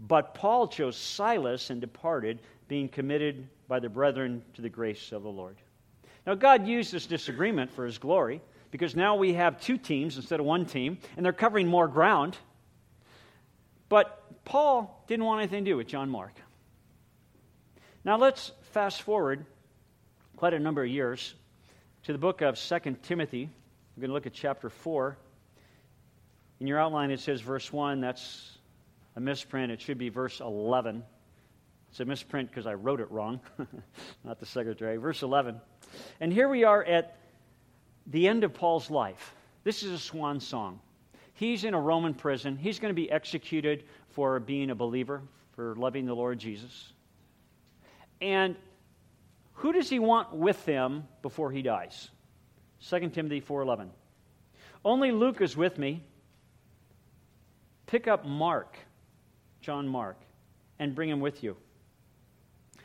But 0.00 0.34
Paul 0.34 0.68
chose 0.68 0.96
Silas 0.96 1.70
and 1.70 1.80
departed, 1.80 2.40
being 2.68 2.88
committed 2.88 3.48
by 3.68 3.78
the 3.78 3.88
brethren 3.88 4.42
to 4.54 4.62
the 4.62 4.68
grace 4.68 5.12
of 5.12 5.22
the 5.22 5.30
Lord. 5.30 5.56
Now, 6.26 6.34
God 6.34 6.66
used 6.66 6.92
this 6.92 7.06
disagreement 7.06 7.70
for 7.70 7.84
his 7.84 7.98
glory 7.98 8.40
because 8.70 8.96
now 8.96 9.16
we 9.16 9.34
have 9.34 9.60
two 9.60 9.76
teams 9.76 10.16
instead 10.16 10.40
of 10.40 10.46
one 10.46 10.64
team, 10.66 10.98
and 11.16 11.24
they're 11.24 11.32
covering 11.32 11.68
more 11.68 11.86
ground. 11.86 12.36
But 13.88 14.44
Paul 14.44 15.04
didn't 15.06 15.26
want 15.26 15.40
anything 15.40 15.64
to 15.64 15.70
do 15.70 15.76
with 15.76 15.86
John 15.86 16.08
Mark. 16.08 16.32
Now, 18.04 18.16
let's 18.16 18.52
fast 18.72 19.02
forward 19.02 19.44
quite 20.36 20.54
a 20.54 20.58
number 20.58 20.82
of 20.82 20.88
years 20.88 21.34
to 22.04 22.12
the 22.12 22.18
book 22.18 22.40
of 22.40 22.58
2 22.58 22.96
Timothy. 23.02 23.48
We're 23.96 24.00
going 24.00 24.10
to 24.10 24.14
look 24.14 24.26
at 24.26 24.32
chapter 24.32 24.70
4. 24.70 25.16
In 26.62 26.68
your 26.68 26.78
outline, 26.78 27.10
it 27.10 27.18
says 27.18 27.40
verse 27.40 27.72
1. 27.72 28.00
That's 28.00 28.52
a 29.16 29.20
misprint. 29.20 29.72
It 29.72 29.80
should 29.80 29.98
be 29.98 30.10
verse 30.10 30.38
11. 30.38 31.02
It's 31.90 31.98
a 31.98 32.04
misprint 32.04 32.50
because 32.50 32.68
I 32.68 32.74
wrote 32.74 33.00
it 33.00 33.10
wrong, 33.10 33.40
not 34.24 34.38
the 34.38 34.46
secretary. 34.46 34.96
Verse 34.96 35.24
11. 35.24 35.60
And 36.20 36.32
here 36.32 36.48
we 36.48 36.62
are 36.62 36.84
at 36.84 37.18
the 38.06 38.28
end 38.28 38.44
of 38.44 38.54
Paul's 38.54 38.92
life. 38.92 39.34
This 39.64 39.82
is 39.82 39.90
a 39.90 39.98
swan 39.98 40.38
song. 40.38 40.78
He's 41.34 41.64
in 41.64 41.74
a 41.74 41.80
Roman 41.80 42.14
prison. 42.14 42.56
He's 42.56 42.78
going 42.78 42.94
to 42.94 42.94
be 42.94 43.10
executed 43.10 43.82
for 44.10 44.38
being 44.38 44.70
a 44.70 44.76
believer, 44.76 45.20
for 45.56 45.74
loving 45.74 46.06
the 46.06 46.14
Lord 46.14 46.38
Jesus. 46.38 46.92
And 48.20 48.54
who 49.54 49.72
does 49.72 49.90
he 49.90 49.98
want 49.98 50.32
with 50.32 50.64
him 50.64 51.08
before 51.22 51.50
he 51.50 51.62
dies? 51.62 52.08
2 52.88 53.08
Timothy 53.08 53.40
4:11. 53.40 53.88
Only 54.84 55.10
Luke 55.10 55.40
is 55.40 55.56
with 55.56 55.76
me 55.76 56.04
Pick 57.92 58.08
up 58.08 58.24
Mark, 58.24 58.78
John 59.60 59.86
Mark, 59.86 60.16
and 60.78 60.94
bring 60.94 61.10
him 61.10 61.20
with 61.20 61.44
you, 61.44 61.58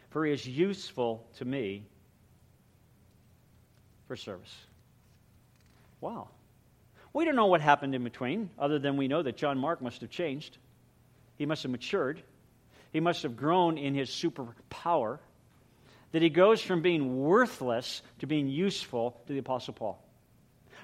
for 0.09 0.25
he 0.25 0.33
is 0.33 0.45
useful 0.45 1.25
to 1.37 1.45
me 1.45 1.85
for 4.05 4.17
service. 4.17 4.53
Wow. 6.01 6.27
We 7.13 7.23
don't 7.23 7.37
know 7.37 7.45
what 7.45 7.61
happened 7.61 7.95
in 7.95 8.03
between, 8.03 8.49
other 8.59 8.79
than 8.79 8.97
we 8.97 9.07
know 9.07 9.23
that 9.23 9.37
John 9.37 9.57
Mark 9.57 9.81
must 9.81 10.01
have 10.01 10.09
changed. 10.09 10.57
He 11.37 11.45
must 11.45 11.63
have 11.63 11.71
matured. 11.71 12.21
He 12.91 12.99
must 12.99 13.23
have 13.23 13.37
grown 13.37 13.77
in 13.77 13.95
his 13.95 14.09
superpower. 14.09 15.19
That 16.11 16.21
he 16.21 16.27
goes 16.27 16.61
from 16.61 16.81
being 16.81 17.21
worthless 17.23 18.01
to 18.19 18.27
being 18.27 18.49
useful 18.49 19.21
to 19.27 19.31
the 19.31 19.39
Apostle 19.39 19.73
Paul. 19.73 20.03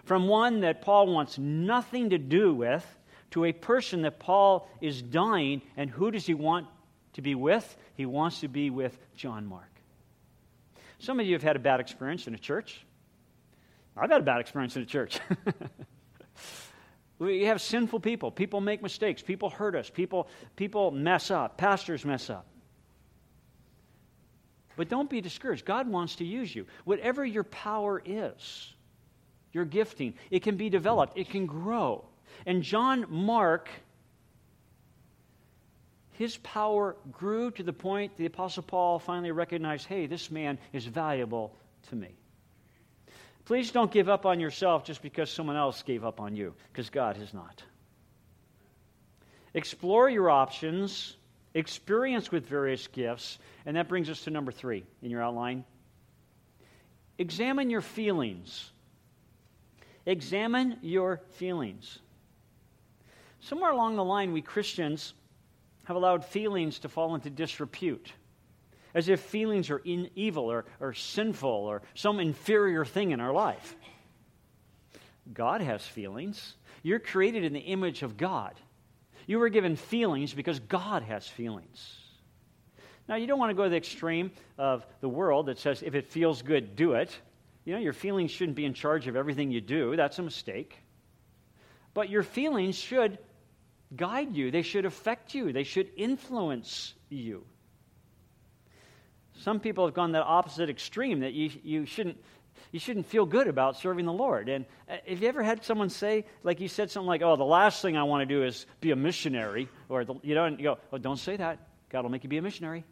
From 0.05 0.29
one 0.29 0.61
that 0.61 0.81
Paul 0.81 1.07
wants 1.07 1.37
nothing 1.37 2.11
to 2.11 2.17
do 2.17 2.53
with 2.53 2.85
to 3.33 3.45
a 3.45 3.51
person 3.51 4.03
that 4.03 4.19
Paul 4.19 4.69
is 4.79 5.01
dying, 5.01 5.63
and 5.75 5.89
who 5.89 6.11
does 6.11 6.23
he 6.23 6.35
want 6.35 6.67
to 7.13 7.23
be 7.23 7.33
with? 7.33 7.75
He 7.95 8.05
wants 8.05 8.41
to 8.41 8.47
be 8.47 8.69
with 8.69 8.95
John 9.15 9.47
Mark. 9.47 9.71
Some 10.99 11.19
of 11.19 11.25
you 11.25 11.33
have 11.33 11.41
had 11.41 11.55
a 11.55 11.59
bad 11.59 11.79
experience 11.79 12.27
in 12.27 12.35
a 12.35 12.37
church. 12.37 12.85
I've 13.97 14.11
had 14.11 14.21
a 14.21 14.23
bad 14.23 14.39
experience 14.39 14.75
in 14.75 14.83
a 14.83 14.85
church. 14.85 15.19
we 17.19 17.45
have 17.45 17.59
sinful 17.59 18.01
people. 18.01 18.29
People 18.29 18.61
make 18.61 18.83
mistakes. 18.83 19.23
People 19.23 19.49
hurt 19.49 19.75
us. 19.75 19.89
People, 19.89 20.27
people 20.55 20.91
mess 20.91 21.31
up. 21.31 21.57
Pastors 21.57 22.05
mess 22.05 22.29
up. 22.29 22.45
But 24.75 24.89
don't 24.89 25.09
be 25.09 25.21
discouraged. 25.21 25.65
God 25.65 25.87
wants 25.87 26.17
to 26.17 26.23
use 26.23 26.53
you. 26.53 26.67
Whatever 26.85 27.25
your 27.25 27.45
power 27.45 27.99
is, 28.05 28.75
your 29.53 29.65
gifting, 29.65 30.13
it 30.29 30.43
can 30.43 30.55
be 30.55 30.69
developed, 30.69 31.17
it 31.17 31.31
can 31.31 31.47
grow. 31.47 32.05
And 32.45 32.63
John 32.63 33.05
Mark, 33.09 33.69
his 36.11 36.37
power 36.37 36.95
grew 37.11 37.51
to 37.51 37.63
the 37.63 37.73
point 37.73 38.17
the 38.17 38.25
Apostle 38.25 38.63
Paul 38.63 38.99
finally 38.99 39.31
recognized 39.31 39.87
hey, 39.87 40.07
this 40.07 40.29
man 40.29 40.57
is 40.71 40.85
valuable 40.85 41.55
to 41.89 41.95
me. 41.95 42.09
Please 43.45 43.71
don't 43.71 43.91
give 43.91 44.07
up 44.07 44.25
on 44.25 44.39
yourself 44.39 44.85
just 44.85 45.01
because 45.01 45.29
someone 45.29 45.57
else 45.57 45.81
gave 45.83 46.05
up 46.05 46.21
on 46.21 46.35
you, 46.35 46.53
because 46.71 46.89
God 46.89 47.17
has 47.17 47.33
not. 47.33 47.61
Explore 49.53 50.09
your 50.09 50.29
options, 50.29 51.17
experience 51.53 52.31
with 52.31 52.47
various 52.47 52.87
gifts, 52.87 53.37
and 53.65 53.75
that 53.75 53.89
brings 53.89 54.09
us 54.09 54.23
to 54.23 54.31
number 54.31 54.51
three 54.51 54.83
in 55.01 55.11
your 55.11 55.21
outline. 55.21 55.65
Examine 57.17 57.69
your 57.69 57.81
feelings. 57.81 58.71
Examine 60.05 60.79
your 60.81 61.21
feelings. 61.33 61.99
Somewhere 63.43 63.71
along 63.71 63.97
the 63.97 64.05
line, 64.05 64.31
we 64.31 64.41
Christians 64.41 65.13
have 65.83 65.97
allowed 65.97 66.23
feelings 66.23 66.79
to 66.79 66.89
fall 66.89 67.13
into 67.13 67.29
disrepute, 67.29 68.13
as 68.93 69.09
if 69.09 69.19
feelings 69.19 69.69
are 69.69 69.79
in 69.79 70.09
evil 70.15 70.49
or, 70.49 70.63
or 70.79 70.93
sinful 70.93 71.49
or 71.49 71.81
some 71.93 72.21
inferior 72.21 72.85
thing 72.85 73.11
in 73.11 73.19
our 73.19 73.33
life. 73.33 73.75
God 75.33 75.59
has 75.59 75.85
feelings. 75.85 76.55
You're 76.83 76.99
created 76.99 77.43
in 77.43 77.51
the 77.51 77.59
image 77.59 78.01
of 78.01 78.15
God. 78.15 78.53
You 79.27 79.39
were 79.39 79.49
given 79.49 79.75
feelings 79.75 80.33
because 80.33 80.59
God 80.61 81.03
has 81.03 81.27
feelings. 81.27 81.97
Now, 83.09 83.15
you 83.15 83.27
don't 83.27 83.39
want 83.39 83.49
to 83.49 83.55
go 83.55 83.65
to 83.65 83.69
the 83.69 83.75
extreme 83.75 84.31
of 84.57 84.85
the 85.01 85.09
world 85.09 85.47
that 85.47 85.59
says 85.59 85.83
if 85.83 85.95
it 85.95 86.07
feels 86.07 86.41
good, 86.41 86.77
do 86.77 86.93
it. 86.93 87.17
You 87.65 87.73
know, 87.73 87.79
your 87.79 87.93
feelings 87.93 88.31
shouldn't 88.31 88.55
be 88.55 88.63
in 88.63 88.73
charge 88.73 89.07
of 89.07 89.17
everything 89.17 89.51
you 89.51 89.59
do. 89.59 89.97
That's 89.97 90.19
a 90.19 90.23
mistake. 90.23 90.77
But 91.93 92.09
your 92.09 92.23
feelings 92.23 92.77
should 92.77 93.17
guide 93.95 94.35
you, 94.35 94.51
they 94.51 94.61
should 94.61 94.85
affect 94.85 95.33
you, 95.33 95.53
they 95.53 95.63
should 95.63 95.89
influence 95.95 96.93
you. 97.09 97.45
Some 99.41 99.59
people 99.59 99.85
have 99.85 99.93
gone 99.93 100.11
that 100.13 100.23
opposite 100.23 100.69
extreme 100.69 101.21
that 101.21 101.33
you, 101.33 101.49
you, 101.63 101.85
shouldn't, 101.85 102.17
you 102.71 102.79
shouldn't 102.79 103.07
feel 103.07 103.25
good 103.25 103.47
about 103.47 103.77
serving 103.77 104.05
the 104.05 104.13
Lord. 104.13 104.47
And 104.47 104.65
uh, 104.89 104.97
have 105.07 105.21
you 105.21 105.27
ever 105.27 105.43
had 105.43 105.65
someone 105.65 105.89
say, 105.89 106.25
like 106.43 106.59
you 106.59 106.67
said 106.67 106.91
something 106.91 107.07
like, 107.07 107.21
oh, 107.21 107.35
the 107.35 107.43
last 107.43 107.81
thing 107.81 107.97
I 107.97 108.03
want 108.03 108.27
to 108.27 108.33
do 108.33 108.43
is 108.43 108.65
be 108.79 108.91
a 108.91 108.95
missionary? 108.95 109.69
Or, 109.89 110.05
the, 110.05 110.15
you 110.21 110.35
know, 110.35 110.45
and 110.45 110.59
you 110.59 110.63
go, 110.65 110.77
oh, 110.91 110.97
don't 110.97 111.17
say 111.17 111.35
that. 111.35 111.59
God 111.89 112.03
will 112.03 112.11
make 112.11 112.23
you 112.23 112.29
be 112.29 112.37
a 112.37 112.41
missionary. 112.41 112.83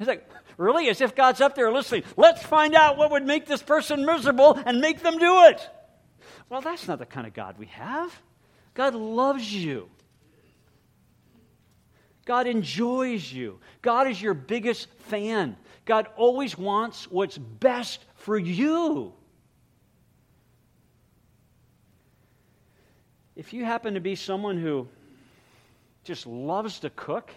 It's 0.00 0.08
like, 0.08 0.28
really? 0.56 0.88
As 0.88 1.00
if 1.00 1.14
God's 1.14 1.40
up 1.40 1.54
there 1.54 1.72
listening. 1.72 2.04
Let's 2.16 2.42
find 2.42 2.74
out 2.74 2.96
what 2.96 3.10
would 3.10 3.24
make 3.24 3.46
this 3.46 3.62
person 3.62 4.06
miserable 4.06 4.58
and 4.64 4.80
make 4.80 5.02
them 5.02 5.18
do 5.18 5.44
it. 5.44 5.68
Well, 6.48 6.60
that's 6.60 6.86
not 6.86 6.98
the 6.98 7.06
kind 7.06 7.26
of 7.26 7.34
God 7.34 7.58
we 7.58 7.66
have. 7.66 8.12
God 8.78 8.94
loves 8.94 9.52
you. 9.52 9.90
God 12.24 12.46
enjoys 12.46 13.32
you. 13.32 13.58
God 13.82 14.06
is 14.06 14.22
your 14.22 14.34
biggest 14.34 14.86
fan. 15.00 15.56
God 15.84 16.06
always 16.14 16.56
wants 16.56 17.10
what's 17.10 17.36
best 17.36 18.04
for 18.14 18.38
you. 18.38 19.12
If 23.34 23.52
you 23.52 23.64
happen 23.64 23.94
to 23.94 24.00
be 24.00 24.14
someone 24.14 24.58
who 24.58 24.86
just 26.04 26.24
loves 26.24 26.78
to 26.80 26.90
cook 26.90 27.32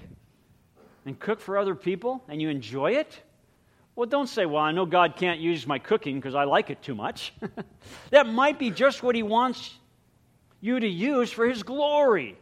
and 1.07 1.19
cook 1.19 1.39
for 1.39 1.57
other 1.57 1.73
people 1.73 2.23
and 2.27 2.39
you 2.39 2.49
enjoy 2.49 2.91
it, 2.91 3.19
well, 3.95 4.07
don't 4.07 4.27
say, 4.27 4.45
Well, 4.45 4.61
I 4.61 4.73
know 4.73 4.85
God 4.85 5.15
can't 5.15 5.39
use 5.39 5.65
my 5.65 5.79
cooking 5.79 6.17
because 6.17 6.35
I 6.35 6.43
like 6.43 6.69
it 6.69 6.83
too 6.83 6.93
much. 6.93 7.33
that 8.11 8.27
might 8.27 8.59
be 8.59 8.69
just 8.69 9.01
what 9.01 9.15
He 9.15 9.23
wants 9.23 9.79
you 10.61 10.79
to 10.79 10.87
use 10.87 11.31
for 11.31 11.47
His 11.47 11.63
glory. 11.63 12.37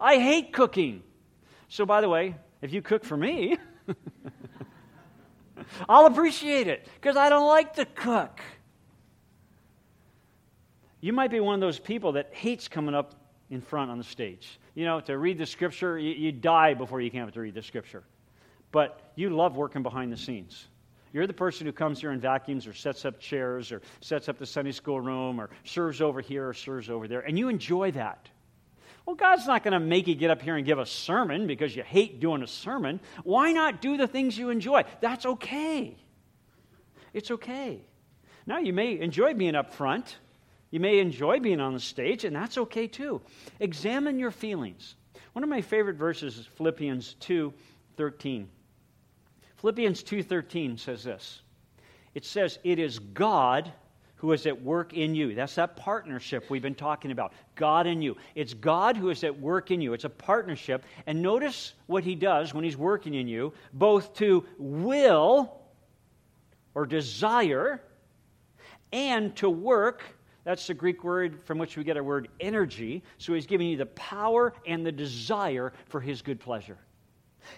I 0.00 0.18
hate 0.18 0.52
cooking. 0.52 1.02
So, 1.68 1.84
by 1.84 2.00
the 2.00 2.08
way, 2.08 2.36
if 2.62 2.72
you 2.72 2.80
cook 2.80 3.04
for 3.04 3.16
me, 3.16 3.58
I'll 5.88 6.06
appreciate 6.06 6.68
it 6.68 6.86
because 7.00 7.16
I 7.16 7.28
don't 7.28 7.46
like 7.46 7.74
to 7.74 7.84
cook. 7.84 8.40
You 11.00 11.12
might 11.12 11.30
be 11.30 11.40
one 11.40 11.54
of 11.54 11.60
those 11.60 11.78
people 11.78 12.12
that 12.12 12.30
hates 12.32 12.68
coming 12.68 12.94
up 12.94 13.14
in 13.50 13.60
front 13.60 13.90
on 13.90 13.98
the 13.98 14.04
stage. 14.04 14.58
You 14.74 14.84
know, 14.84 15.00
to 15.00 15.18
read 15.18 15.38
the 15.38 15.46
scripture, 15.46 15.98
you, 15.98 16.12
you 16.12 16.32
die 16.32 16.74
before 16.74 17.00
you 17.00 17.10
can 17.10 17.30
to 17.30 17.40
read 17.40 17.54
the 17.54 17.62
scripture. 17.62 18.04
But 18.72 19.12
you 19.16 19.30
love 19.30 19.56
working 19.56 19.82
behind 19.82 20.12
the 20.12 20.16
scenes. 20.16 20.68
You're 21.12 21.26
the 21.26 21.32
person 21.32 21.66
who 21.66 21.72
comes 21.72 22.00
here 22.00 22.10
and 22.10 22.22
vacuums 22.22 22.66
or 22.66 22.72
sets 22.72 23.04
up 23.04 23.18
chairs 23.18 23.72
or 23.72 23.82
sets 24.00 24.28
up 24.28 24.38
the 24.38 24.46
Sunday 24.46 24.72
school 24.72 25.00
room 25.00 25.40
or 25.40 25.50
serves 25.64 26.00
over 26.00 26.20
here 26.20 26.48
or 26.48 26.54
serves 26.54 26.88
over 26.88 27.08
there, 27.08 27.20
and 27.20 27.38
you 27.38 27.48
enjoy 27.48 27.90
that. 27.92 28.28
Well, 29.06 29.16
God's 29.16 29.46
not 29.46 29.64
going 29.64 29.72
to 29.72 29.80
make 29.80 30.06
you 30.06 30.14
get 30.14 30.30
up 30.30 30.40
here 30.40 30.56
and 30.56 30.64
give 30.64 30.78
a 30.78 30.86
sermon 30.86 31.46
because 31.46 31.74
you 31.74 31.82
hate 31.82 32.20
doing 32.20 32.42
a 32.42 32.46
sermon. 32.46 33.00
Why 33.24 33.50
not 33.52 33.80
do 33.80 33.96
the 33.96 34.06
things 34.06 34.38
you 34.38 34.50
enjoy? 34.50 34.84
That's 35.00 35.26
okay. 35.26 35.96
It's 37.12 37.30
okay. 37.30 37.80
Now, 38.46 38.58
you 38.58 38.72
may 38.72 39.00
enjoy 39.00 39.34
being 39.34 39.54
up 39.54 39.74
front, 39.74 40.16
you 40.70 40.80
may 40.80 41.00
enjoy 41.00 41.40
being 41.40 41.60
on 41.60 41.72
the 41.72 41.80
stage, 41.80 42.24
and 42.24 42.36
that's 42.36 42.56
okay 42.56 42.86
too. 42.86 43.20
Examine 43.58 44.18
your 44.18 44.30
feelings. 44.30 44.94
One 45.32 45.42
of 45.42 45.50
my 45.50 45.60
favorite 45.60 45.96
verses 45.96 46.38
is 46.38 46.46
Philippians 46.46 47.14
2 47.20 47.52
13. 47.96 48.48
Philippians 49.60 50.02
2:13 50.02 50.78
says 50.78 51.04
this. 51.04 51.42
it 52.14 52.24
says 52.24 52.58
it 52.64 52.78
is 52.78 52.98
God 52.98 53.70
who 54.16 54.32
is 54.32 54.46
at 54.46 54.62
work 54.62 54.94
in 54.94 55.14
you. 55.14 55.34
That's 55.34 55.54
that 55.54 55.76
partnership 55.76 56.48
we've 56.48 56.62
been 56.62 56.74
talking 56.74 57.10
about. 57.10 57.32
God 57.56 57.86
in 57.86 58.02
you. 58.02 58.16
It's 58.34 58.54
God 58.54 58.96
who 58.96 59.10
is 59.10 59.22
at 59.22 59.38
work 59.38 59.70
in 59.70 59.80
you. 59.80 59.92
It's 59.92 60.04
a 60.04 60.10
partnership. 60.10 60.84
And 61.06 61.22
notice 61.22 61.74
what 61.86 62.04
he 62.04 62.14
does 62.14 62.52
when 62.52 62.64
he's 62.64 62.76
working 62.76 63.14
in 63.14 63.28
you, 63.28 63.52
both 63.72 64.14
to 64.14 64.46
will 64.58 65.60
or 66.74 66.86
desire 66.86 67.82
and 68.92 69.34
to 69.36 69.48
work. 69.48 70.02
That's 70.44 70.66
the 70.66 70.74
Greek 70.74 71.04
word 71.04 71.42
from 71.42 71.58
which 71.58 71.76
we 71.76 71.84
get 71.84 71.96
our 71.96 72.02
word 72.02 72.28
energy. 72.40 73.02
So 73.18 73.34
he's 73.34 73.46
giving 73.46 73.68
you 73.68 73.76
the 73.76 73.86
power 73.86 74.54
and 74.66 74.84
the 74.84 74.92
desire 74.92 75.72
for 75.86 76.00
his 76.00 76.22
good 76.22 76.40
pleasure. 76.40 76.78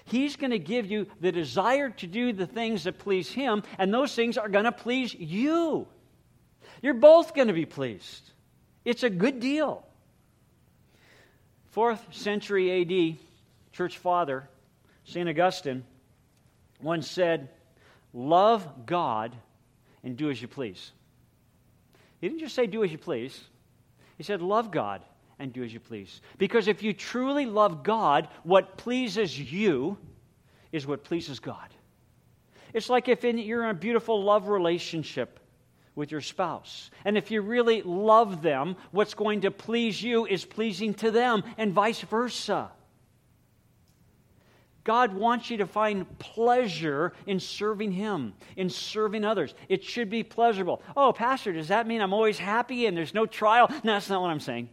He's 0.05 0.37
going 0.37 0.51
to 0.51 0.59
give 0.59 0.91
you 0.91 1.07
the 1.21 1.33
desire 1.33 1.91
to 1.91 2.07
do 2.07 2.33
the 2.33 2.47
things 2.47 2.85
that 2.85 2.99
please 2.99 3.31
him, 3.31 3.63
and 3.79 3.93
those 3.93 4.15
things 4.15 4.39
are 4.39 4.49
going 4.49 4.65
to 4.65 4.73
please 4.73 5.15
you. 5.15 5.87
You're 6.83 6.95
both 6.95 7.35
going 7.35 7.49
to 7.49 7.55
be 7.55 7.67
pleased. 7.67 8.31
It's 8.85 9.03
a 9.03 9.11
good 9.11 9.41
deal. 9.41 9.87
Fourth 11.71 12.05
century 12.15 12.83
AD, 12.83 13.19
church 13.73 13.99
father, 13.99 14.49
St. 15.05 15.29
Augustine, 15.29 15.85
once 16.81 17.11
said, 17.11 17.49
Love 18.13 18.87
God 18.87 19.35
and 20.05 20.17
do 20.17 20.31
as 20.31 20.43
you 20.43 20.49
please. 20.49 20.93
He 22.21 22.29
didn't 22.29 22.41
just 22.41 22.55
say 22.55 22.67
do 22.67 22.85
as 22.85 22.93
you 22.93 22.99
please, 22.99 23.41
he 24.19 24.23
said, 24.23 24.43
Love 24.43 24.71
God 24.71 25.03
and 25.43 25.53
do 25.53 25.65
as 25.65 25.75
you 25.75 25.81
please. 25.81 26.21
Because 26.39 26.69
if 26.69 26.85
you 26.85 26.93
truly 26.93 27.47
love 27.47 27.83
God, 27.83 28.29
what 28.45 28.77
pleases 28.77 29.39
you 29.39 29.99
is 30.71 30.87
what 30.87 31.03
pleases 31.03 31.41
God. 31.41 31.69
It's 32.73 32.89
like 32.89 33.09
if 33.09 33.25
in, 33.25 33.37
you're 33.39 33.65
in 33.65 33.71
a 33.71 33.75
beautiful 33.75 34.23
love 34.23 34.49
relationship 34.49 35.41
with 35.97 36.13
your 36.13 36.21
spouse. 36.21 36.91
And 37.05 37.19
if 37.19 37.31
you 37.31 37.43
really 37.43 37.83
love 37.83 38.41
them, 38.41 38.77
what's 38.93 39.15
going 39.15 39.43
to 39.43 39.51
please 39.51 40.01
you 40.01 40.27
is 40.27 40.45
pleasing 40.45 40.95
to 40.95 41.11
them, 41.11 41.43
and 41.59 41.73
vice 41.73 42.01
versa. 42.01 42.71
God 44.85 45.13
wants 45.13 45.51
you 45.51 45.59
to 45.59 45.67
find 45.67 46.19
pleasure 46.19 47.13
in 47.27 47.41
serving 47.41 47.93
Him, 47.93 48.33
in 48.57 48.71
serving 48.71 49.25
others. 49.25 49.55
It 49.69 49.85
should 49.85 50.09
be 50.09 50.23
pleasurable. 50.23 50.83
Oh, 50.97 51.13
Pastor, 51.13 51.53
does 51.53 51.69
that 51.69 51.87
mean 51.87 52.01
I'm 52.01 52.15
always 52.15 52.39
happy 52.39 52.87
and 52.87 52.97
there's 52.97 53.13
no 53.13 53.27
trial? 53.27 53.69
No, 53.85 53.95
that's 53.95 54.09
not 54.09 54.23
what 54.23 54.31
I'm 54.31 54.41
saying. 54.41 54.69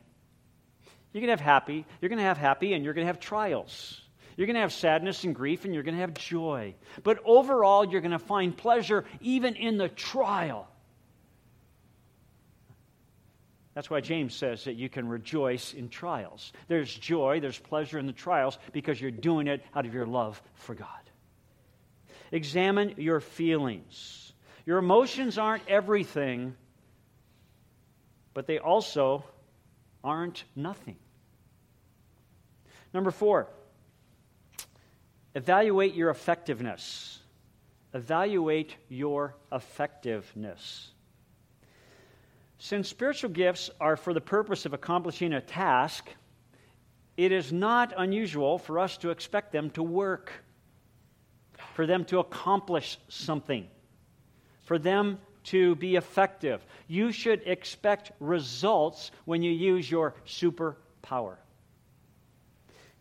You're 1.11 1.21
going 1.21 1.35
to 1.35 1.41
have 1.41 1.41
happy, 1.41 1.85
you're 2.01 2.09
going 2.09 2.19
to 2.19 2.25
have 2.25 2.37
happy, 2.37 2.73
and 2.73 2.83
you're 2.83 2.93
going 2.93 3.05
to 3.05 3.07
have 3.07 3.19
trials. 3.19 4.01
You're 4.35 4.45
going 4.45 4.55
to 4.55 4.61
have 4.61 4.73
sadness 4.73 5.23
and 5.23 5.35
grief, 5.35 5.65
and 5.65 5.73
you're 5.73 5.83
going 5.83 5.95
to 5.95 6.01
have 6.01 6.13
joy. 6.13 6.75
But 7.03 7.19
overall, 7.25 7.85
you're 7.85 8.01
going 8.01 8.11
to 8.11 8.19
find 8.19 8.55
pleasure 8.55 9.05
even 9.19 9.55
in 9.55 9.77
the 9.77 9.89
trial. 9.89 10.67
That's 13.73 13.89
why 13.89 14.01
James 14.01 14.35
says 14.35 14.65
that 14.65 14.75
you 14.75 14.89
can 14.89 15.07
rejoice 15.07 15.73
in 15.73 15.89
trials. 15.89 16.51
There's 16.67 16.93
joy, 16.93 17.39
there's 17.39 17.57
pleasure 17.57 17.97
in 17.97 18.07
the 18.07 18.13
trials 18.13 18.57
because 18.73 18.99
you're 18.99 19.11
doing 19.11 19.47
it 19.47 19.63
out 19.75 19.85
of 19.85 19.93
your 19.93 20.05
love 20.05 20.41
for 20.55 20.75
God. 20.75 20.87
Examine 22.31 22.95
your 22.97 23.19
feelings. 23.19 24.33
Your 24.65 24.77
emotions 24.77 25.37
aren't 25.37 25.67
everything, 25.67 26.55
but 28.33 28.47
they 28.47 28.59
also 28.59 29.23
aren't 30.03 30.43
nothing. 30.55 30.97
Number 32.93 33.11
four, 33.11 33.47
evaluate 35.35 35.93
your 35.93 36.09
effectiveness. 36.09 37.19
Evaluate 37.93 38.75
your 38.87 39.35
effectiveness. 39.51 40.91
Since 42.57 42.89
spiritual 42.89 43.29
gifts 43.29 43.69
are 43.79 43.95
for 43.95 44.13
the 44.13 44.21
purpose 44.21 44.65
of 44.65 44.73
accomplishing 44.73 45.33
a 45.33 45.41
task, 45.41 46.09
it 47.15 47.31
is 47.31 47.51
not 47.51 47.93
unusual 47.97 48.57
for 48.57 48.79
us 48.79 48.97
to 48.97 49.09
expect 49.09 49.51
them 49.51 49.69
to 49.71 49.83
work, 49.83 50.31
for 51.73 51.85
them 51.85 52.05
to 52.05 52.19
accomplish 52.19 52.97
something, 53.07 53.67
for 54.63 54.77
them 54.77 55.19
to 55.49 55.75
be 55.75 55.95
effective. 55.95 56.65
You 56.87 57.11
should 57.11 57.41
expect 57.45 58.11
results 58.19 59.11
when 59.25 59.41
you 59.41 59.51
use 59.51 59.89
your 59.89 60.13
superpower. 60.25 61.37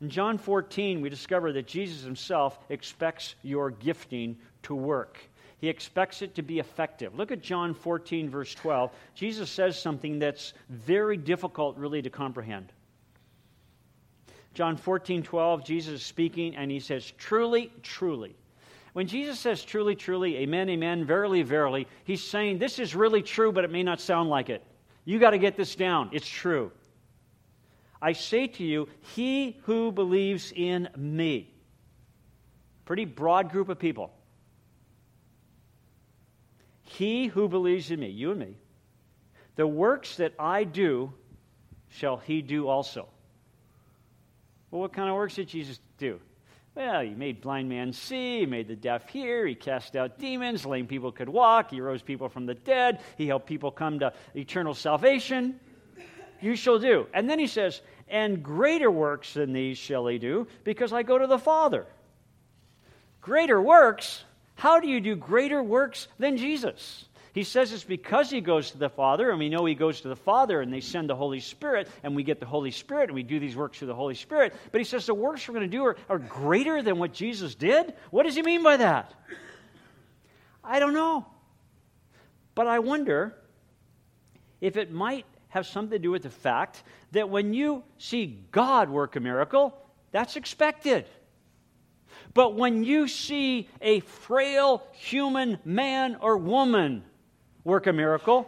In 0.00 0.08
John 0.08 0.38
14, 0.38 1.00
we 1.00 1.10
discover 1.10 1.52
that 1.52 1.66
Jesus 1.66 2.04
himself 2.04 2.58
expects 2.68 3.34
your 3.42 3.70
gifting 3.70 4.38
to 4.62 4.74
work. 4.74 5.18
He 5.60 5.68
expects 5.68 6.22
it 6.22 6.36
to 6.36 6.42
be 6.42 6.58
effective. 6.58 7.16
Look 7.16 7.32
at 7.32 7.42
John 7.42 7.74
14, 7.74 8.30
verse 8.30 8.54
12. 8.54 8.92
Jesus 9.14 9.50
says 9.50 9.80
something 9.80 10.18
that's 10.18 10.54
very 10.70 11.16
difficult, 11.16 11.76
really, 11.76 12.00
to 12.00 12.10
comprehend. 12.10 12.72
John 14.54 14.76
14, 14.76 15.22
12, 15.22 15.64
Jesus 15.64 15.94
is 15.94 16.02
speaking, 16.02 16.56
and 16.56 16.70
he 16.70 16.80
says, 16.80 17.12
Truly, 17.18 17.72
truly. 17.82 18.36
When 18.98 19.06
Jesus 19.06 19.38
says 19.38 19.62
truly, 19.62 19.94
truly, 19.94 20.38
amen, 20.38 20.68
amen, 20.70 21.04
verily, 21.04 21.42
verily, 21.42 21.86
he's 22.02 22.20
saying 22.20 22.58
this 22.58 22.80
is 22.80 22.96
really 22.96 23.22
true, 23.22 23.52
but 23.52 23.62
it 23.62 23.70
may 23.70 23.84
not 23.84 24.00
sound 24.00 24.28
like 24.28 24.50
it. 24.50 24.60
You 25.04 25.20
got 25.20 25.30
to 25.30 25.38
get 25.38 25.56
this 25.56 25.76
down. 25.76 26.10
It's 26.10 26.26
true. 26.26 26.72
I 28.02 28.12
say 28.12 28.48
to 28.48 28.64
you, 28.64 28.88
he 29.14 29.56
who 29.62 29.92
believes 29.92 30.52
in 30.52 30.88
me. 30.96 31.48
Pretty 32.86 33.04
broad 33.04 33.52
group 33.52 33.68
of 33.68 33.78
people. 33.78 34.12
He 36.82 37.28
who 37.28 37.48
believes 37.48 37.92
in 37.92 38.00
me, 38.00 38.08
you 38.08 38.32
and 38.32 38.40
me, 38.40 38.56
the 39.54 39.64
works 39.68 40.16
that 40.16 40.34
I 40.40 40.64
do 40.64 41.12
shall 41.88 42.16
he 42.16 42.42
do 42.42 42.66
also. 42.66 43.08
Well, 44.72 44.80
what 44.80 44.92
kind 44.92 45.08
of 45.08 45.14
works 45.14 45.36
did 45.36 45.46
Jesus 45.46 45.78
do? 45.98 46.18
Well, 46.78 47.00
he 47.00 47.10
made 47.10 47.40
blind 47.40 47.68
man 47.68 47.92
see, 47.92 48.38
he 48.38 48.46
made 48.46 48.68
the 48.68 48.76
deaf 48.76 49.08
hear, 49.08 49.44
he 49.44 49.56
cast 49.56 49.96
out 49.96 50.20
demons, 50.20 50.64
lame 50.64 50.86
people 50.86 51.10
could 51.10 51.28
walk, 51.28 51.72
he 51.72 51.80
rose 51.80 52.02
people 52.02 52.28
from 52.28 52.46
the 52.46 52.54
dead, 52.54 53.00
he 53.16 53.26
helped 53.26 53.48
people 53.48 53.72
come 53.72 53.98
to 53.98 54.12
eternal 54.36 54.74
salvation. 54.74 55.58
You 56.40 56.54
shall 56.54 56.78
do. 56.78 57.08
And 57.12 57.28
then 57.28 57.40
he 57.40 57.48
says, 57.48 57.80
And 58.06 58.44
greater 58.44 58.92
works 58.92 59.34
than 59.34 59.52
these 59.52 59.76
shall 59.76 60.06
he 60.06 60.18
do, 60.18 60.46
because 60.62 60.92
I 60.92 61.02
go 61.02 61.18
to 61.18 61.26
the 61.26 61.36
Father. 61.36 61.84
Greater 63.22 63.60
works? 63.60 64.22
How 64.54 64.78
do 64.78 64.86
you 64.86 65.00
do 65.00 65.16
greater 65.16 65.60
works 65.60 66.06
than 66.20 66.36
Jesus? 66.36 67.06
He 67.32 67.44
says 67.44 67.72
it's 67.72 67.84
because 67.84 68.30
he 68.30 68.40
goes 68.40 68.70
to 68.70 68.78
the 68.78 68.88
Father, 68.88 69.30
and 69.30 69.38
we 69.38 69.48
know 69.48 69.64
he 69.64 69.74
goes 69.74 70.00
to 70.00 70.08
the 70.08 70.16
Father, 70.16 70.60
and 70.60 70.72
they 70.72 70.80
send 70.80 71.10
the 71.10 71.16
Holy 71.16 71.40
Spirit, 71.40 71.88
and 72.02 72.16
we 72.16 72.22
get 72.22 72.40
the 72.40 72.46
Holy 72.46 72.70
Spirit, 72.70 73.04
and 73.04 73.14
we 73.14 73.22
do 73.22 73.38
these 73.38 73.56
works 73.56 73.78
through 73.78 73.88
the 73.88 73.94
Holy 73.94 74.14
Spirit. 74.14 74.54
But 74.72 74.80
he 74.80 74.84
says 74.84 75.06
the 75.06 75.14
works 75.14 75.46
we're 75.46 75.54
going 75.54 75.70
to 75.70 75.76
do 75.76 75.84
are, 75.84 75.96
are 76.08 76.18
greater 76.18 76.82
than 76.82 76.98
what 76.98 77.12
Jesus 77.12 77.54
did. 77.54 77.94
What 78.10 78.24
does 78.24 78.34
he 78.34 78.42
mean 78.42 78.62
by 78.62 78.78
that? 78.78 79.14
I 80.64 80.78
don't 80.78 80.94
know. 80.94 81.26
But 82.54 82.66
I 82.66 82.80
wonder 82.80 83.36
if 84.60 84.76
it 84.76 84.90
might 84.90 85.24
have 85.48 85.66
something 85.66 85.92
to 85.92 85.98
do 85.98 86.10
with 86.10 86.22
the 86.22 86.30
fact 86.30 86.82
that 87.12 87.30
when 87.30 87.54
you 87.54 87.84
see 87.98 88.44
God 88.50 88.90
work 88.90 89.16
a 89.16 89.20
miracle, 89.20 89.74
that's 90.10 90.36
expected. 90.36 91.06
But 92.34 92.54
when 92.54 92.84
you 92.84 93.08
see 93.08 93.68
a 93.80 94.00
frail 94.00 94.82
human 94.92 95.58
man 95.64 96.16
or 96.20 96.36
woman 96.36 97.04
work 97.64 97.86
a 97.86 97.92
miracle, 97.92 98.46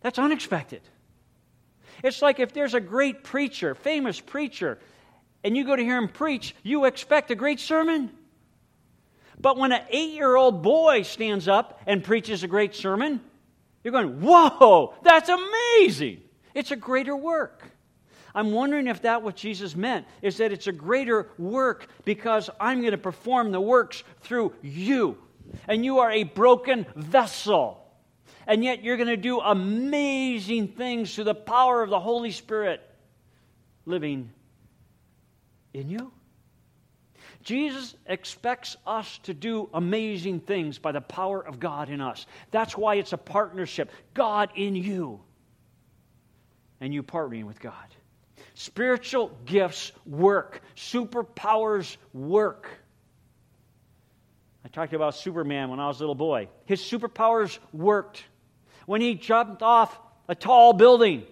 that's 0.00 0.18
unexpected. 0.18 0.82
It's 2.02 2.22
like 2.22 2.38
if 2.38 2.52
there's 2.52 2.74
a 2.74 2.80
great 2.80 3.24
preacher, 3.24 3.74
famous 3.74 4.20
preacher, 4.20 4.78
and 5.42 5.56
you 5.56 5.64
go 5.64 5.74
to 5.74 5.82
hear 5.82 5.96
him 5.96 6.08
preach, 6.08 6.54
you 6.62 6.84
expect 6.84 7.30
a 7.30 7.34
great 7.34 7.60
sermon. 7.60 8.10
But 9.40 9.56
when 9.56 9.72
an 9.72 9.82
eight 9.90 10.12
year 10.12 10.36
old 10.36 10.62
boy 10.62 11.02
stands 11.02 11.48
up 11.48 11.80
and 11.86 12.02
preaches 12.02 12.42
a 12.42 12.48
great 12.48 12.74
sermon, 12.74 13.20
you're 13.82 13.92
going, 13.92 14.20
Whoa, 14.20 14.94
that's 15.02 15.28
amazing! 15.28 16.22
It's 16.54 16.70
a 16.70 16.76
greater 16.76 17.16
work. 17.16 17.62
I'm 18.34 18.52
wondering 18.52 18.86
if 18.86 19.02
that 19.02 19.22
what 19.22 19.36
Jesus 19.36 19.74
meant 19.74 20.06
is 20.22 20.36
that 20.36 20.52
it's 20.52 20.66
a 20.66 20.72
greater 20.72 21.28
work 21.38 21.88
because 22.04 22.50
I'm 22.60 22.80
going 22.80 22.92
to 22.92 22.98
perform 22.98 23.52
the 23.52 23.60
works 23.60 24.04
through 24.20 24.52
you. 24.62 25.18
And 25.66 25.84
you 25.84 26.00
are 26.00 26.10
a 26.10 26.24
broken 26.24 26.86
vessel. 26.94 27.87
And 28.48 28.64
yet 28.64 28.82
you're 28.82 28.96
going 28.96 29.08
to 29.08 29.16
do 29.18 29.40
amazing 29.40 30.68
things 30.68 31.14
through 31.14 31.24
the 31.24 31.34
power 31.34 31.82
of 31.82 31.90
the 31.90 32.00
Holy 32.00 32.30
Spirit 32.30 32.80
living 33.84 34.30
in 35.74 35.90
you. 35.90 36.10
Jesus 37.44 37.94
expects 38.06 38.76
us 38.86 39.18
to 39.24 39.34
do 39.34 39.68
amazing 39.74 40.40
things 40.40 40.78
by 40.78 40.92
the 40.92 41.00
power 41.02 41.46
of 41.46 41.60
God 41.60 41.90
in 41.90 42.00
us. 42.00 42.26
That's 42.50 42.76
why 42.76 42.94
it's 42.94 43.12
a 43.12 43.18
partnership. 43.18 43.90
God 44.14 44.50
in 44.56 44.74
you, 44.74 45.20
and 46.80 46.92
you 46.92 47.02
partnering 47.02 47.44
with 47.44 47.60
God. 47.60 47.74
Spiritual 48.54 49.30
gifts 49.44 49.92
work, 50.06 50.62
superpowers 50.74 51.98
work. 52.14 52.68
I 54.64 54.68
talked 54.68 54.94
about 54.94 55.14
Superman 55.14 55.68
when 55.68 55.80
I 55.80 55.86
was 55.86 55.98
a 55.98 56.00
little 56.00 56.14
boy. 56.14 56.48
His 56.64 56.80
superpowers 56.80 57.58
worked. 57.72 58.24
When 58.88 59.02
he 59.02 59.16
jumped 59.16 59.62
off 59.62 59.94
a 60.28 60.34
tall 60.34 60.72
building, 60.72 61.26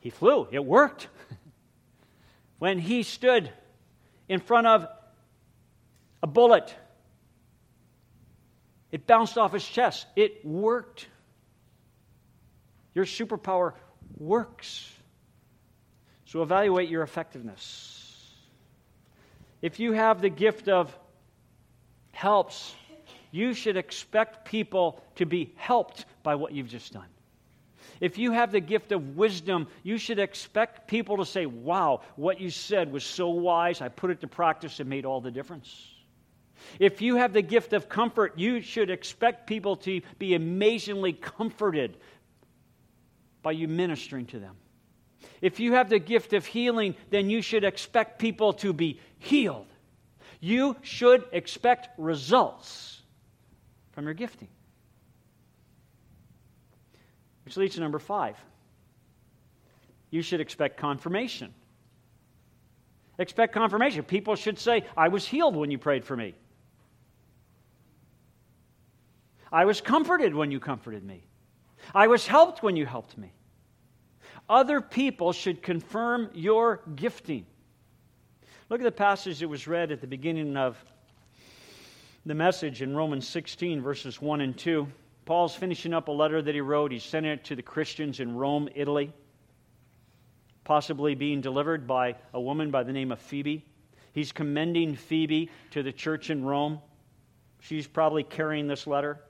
he 0.00 0.10
flew. 0.10 0.48
It 0.50 0.64
worked. 0.64 1.06
when 2.58 2.80
he 2.80 3.04
stood 3.04 3.48
in 4.28 4.40
front 4.40 4.66
of 4.66 4.88
a 6.20 6.26
bullet, 6.26 6.74
it 8.90 9.06
bounced 9.06 9.38
off 9.38 9.52
his 9.52 9.64
chest. 9.64 10.04
It 10.16 10.44
worked. 10.44 11.06
Your 12.92 13.04
superpower 13.04 13.74
works. 14.18 14.92
So 16.24 16.42
evaluate 16.42 16.88
your 16.88 17.04
effectiveness. 17.04 18.34
If 19.62 19.78
you 19.78 19.92
have 19.92 20.20
the 20.20 20.28
gift 20.28 20.66
of 20.66 20.92
helps, 22.10 22.74
you 23.34 23.52
should 23.52 23.76
expect 23.76 24.44
people 24.44 25.02
to 25.16 25.26
be 25.26 25.52
helped 25.56 26.04
by 26.22 26.36
what 26.36 26.52
you've 26.52 26.68
just 26.68 26.92
done. 26.92 27.08
If 28.00 28.16
you 28.16 28.30
have 28.30 28.52
the 28.52 28.60
gift 28.60 28.92
of 28.92 29.16
wisdom, 29.16 29.66
you 29.82 29.98
should 29.98 30.20
expect 30.20 30.86
people 30.86 31.16
to 31.16 31.26
say, 31.26 31.44
Wow, 31.44 32.02
what 32.14 32.40
you 32.40 32.48
said 32.48 32.92
was 32.92 33.02
so 33.02 33.30
wise. 33.30 33.80
I 33.80 33.88
put 33.88 34.12
it 34.12 34.20
to 34.20 34.28
practice 34.28 34.78
and 34.78 34.88
made 34.88 35.04
all 35.04 35.20
the 35.20 35.32
difference. 35.32 35.84
If 36.78 37.02
you 37.02 37.16
have 37.16 37.32
the 37.32 37.42
gift 37.42 37.72
of 37.72 37.88
comfort, 37.88 38.38
you 38.38 38.60
should 38.60 38.88
expect 38.88 39.48
people 39.48 39.74
to 39.78 40.00
be 40.20 40.34
amazingly 40.34 41.12
comforted 41.12 41.96
by 43.42 43.50
you 43.50 43.66
ministering 43.66 44.26
to 44.26 44.38
them. 44.38 44.54
If 45.40 45.58
you 45.58 45.72
have 45.72 45.90
the 45.90 45.98
gift 45.98 46.34
of 46.34 46.46
healing, 46.46 46.94
then 47.10 47.30
you 47.30 47.42
should 47.42 47.64
expect 47.64 48.20
people 48.20 48.52
to 48.54 48.72
be 48.72 49.00
healed. 49.18 49.66
You 50.38 50.76
should 50.82 51.24
expect 51.32 51.88
results 51.98 52.93
from 53.94 54.04
your 54.04 54.14
gifting. 54.14 54.48
Which 57.44 57.56
leads 57.56 57.76
to 57.76 57.80
number 57.80 57.98
five. 57.98 58.36
You 60.10 60.22
should 60.22 60.40
expect 60.40 60.76
confirmation. 60.76 61.54
Expect 63.18 63.54
confirmation. 63.54 64.02
People 64.02 64.34
should 64.34 64.58
say, 64.58 64.84
I 64.96 65.08
was 65.08 65.26
healed 65.26 65.54
when 65.54 65.70
you 65.70 65.78
prayed 65.78 66.04
for 66.04 66.16
me. 66.16 66.34
I 69.52 69.64
was 69.64 69.80
comforted 69.80 70.34
when 70.34 70.50
you 70.50 70.58
comforted 70.58 71.04
me. 71.04 71.22
I 71.94 72.08
was 72.08 72.26
helped 72.26 72.62
when 72.62 72.76
you 72.76 72.86
helped 72.86 73.16
me. 73.16 73.32
Other 74.48 74.80
people 74.80 75.32
should 75.32 75.62
confirm 75.62 76.30
your 76.34 76.82
gifting. 76.96 77.46
Look 78.68 78.80
at 78.80 78.84
the 78.84 78.90
passage 78.90 79.38
that 79.38 79.48
was 79.48 79.68
read 79.68 79.92
at 79.92 80.00
the 80.00 80.06
beginning 80.06 80.56
of 80.56 80.82
the 82.26 82.34
message 82.34 82.80
in 82.80 82.96
Romans 82.96 83.28
16, 83.28 83.82
verses 83.82 84.20
1 84.20 84.40
and 84.40 84.56
2. 84.56 84.88
Paul's 85.26 85.54
finishing 85.54 85.92
up 85.92 86.08
a 86.08 86.12
letter 86.12 86.40
that 86.40 86.54
he 86.54 86.62
wrote. 86.62 86.90
He's 86.90 87.02
sending 87.02 87.32
it 87.32 87.44
to 87.44 87.56
the 87.56 87.62
Christians 87.62 88.18
in 88.18 88.34
Rome, 88.34 88.70
Italy, 88.74 89.12
possibly 90.64 91.14
being 91.14 91.42
delivered 91.42 91.86
by 91.86 92.16
a 92.32 92.40
woman 92.40 92.70
by 92.70 92.82
the 92.82 92.92
name 92.92 93.12
of 93.12 93.18
Phoebe. 93.20 93.62
He's 94.12 94.32
commending 94.32 94.96
Phoebe 94.96 95.50
to 95.72 95.82
the 95.82 95.92
church 95.92 96.30
in 96.30 96.44
Rome. 96.44 96.80
She's 97.60 97.86
probably 97.86 98.22
carrying 98.22 98.68
this 98.68 98.86
letter. 98.86 99.20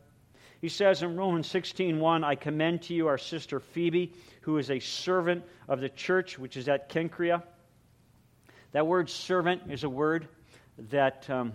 He 0.60 0.68
says 0.68 1.02
in 1.02 1.16
Romans 1.16 1.48
16:1, 1.48 2.22
I 2.22 2.36
commend 2.36 2.82
to 2.82 2.94
you 2.94 3.08
our 3.08 3.18
sister 3.18 3.58
Phoebe, 3.58 4.12
who 4.42 4.58
is 4.58 4.70
a 4.70 4.78
servant 4.78 5.44
of 5.66 5.80
the 5.80 5.88
church 5.88 6.38
which 6.38 6.56
is 6.56 6.68
at 6.68 6.88
Cenchrea. 6.90 7.42
That 8.70 8.86
word 8.86 9.10
servant 9.10 9.62
is 9.68 9.82
a 9.82 9.90
word 9.90 10.28
that 10.90 11.28
um, 11.28 11.54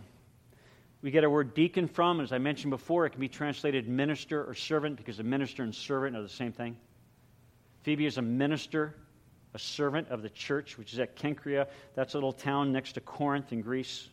we 1.02 1.12
get 1.12 1.24
our 1.24 1.30
word 1.30 1.54
deacon 1.54 1.88
from. 1.88 2.20
As 2.20 2.34
I 2.34 2.38
mentioned 2.38 2.72
before, 2.72 3.06
it 3.06 3.12
can 3.12 3.22
be 3.22 3.30
translated 3.30 3.88
minister 3.88 4.44
or 4.44 4.54
servant 4.54 4.98
because 4.98 5.20
a 5.20 5.24
minister 5.24 5.64
and 5.64 5.74
servant 5.74 6.16
are 6.16 6.22
the 6.22 6.30
same 6.30 6.52
thing. 6.52 6.76
Phoebe 7.84 8.06
is 8.06 8.18
a 8.18 8.22
minister, 8.22 8.96
a 9.54 9.60
servant 9.60 10.10
of 10.10 10.22
the 10.22 10.30
church, 10.30 10.78
which 10.78 10.92
is 10.92 11.00
at 11.00 11.16
Cenchrea. 11.16 11.68
That's 11.96 12.14
a 12.14 12.18
little 12.18 12.34
town 12.34 12.74
next 12.74 12.94
to 12.94 13.02
Corinth 13.02 13.54
in 13.54 13.62
Greece. 13.62 14.10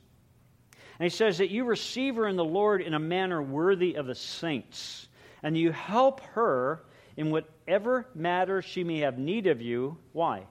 And 0.99 1.05
he 1.05 1.14
says 1.14 1.38
that 1.38 1.51
you 1.51 1.64
receive 1.64 2.16
her 2.16 2.29
in 2.29 2.37
the 2.37 2.44
Lord 2.44 2.81
in 2.81 2.94
a 2.94 2.99
manner 2.99 3.42
worthy 3.42 3.96
of 3.96 4.07
the 4.07 4.14
saints, 4.14 5.09
and 5.42 5.59
you 5.59 5.72
help 5.72 6.20
her 6.20 6.85
in 7.16 7.31
whatever 7.31 8.07
matter 8.14 8.62
she 8.62 8.85
may 8.85 9.01
have 9.01 9.18
need 9.18 9.49
of 9.49 9.61
you. 9.61 9.99
Why? 10.12 10.44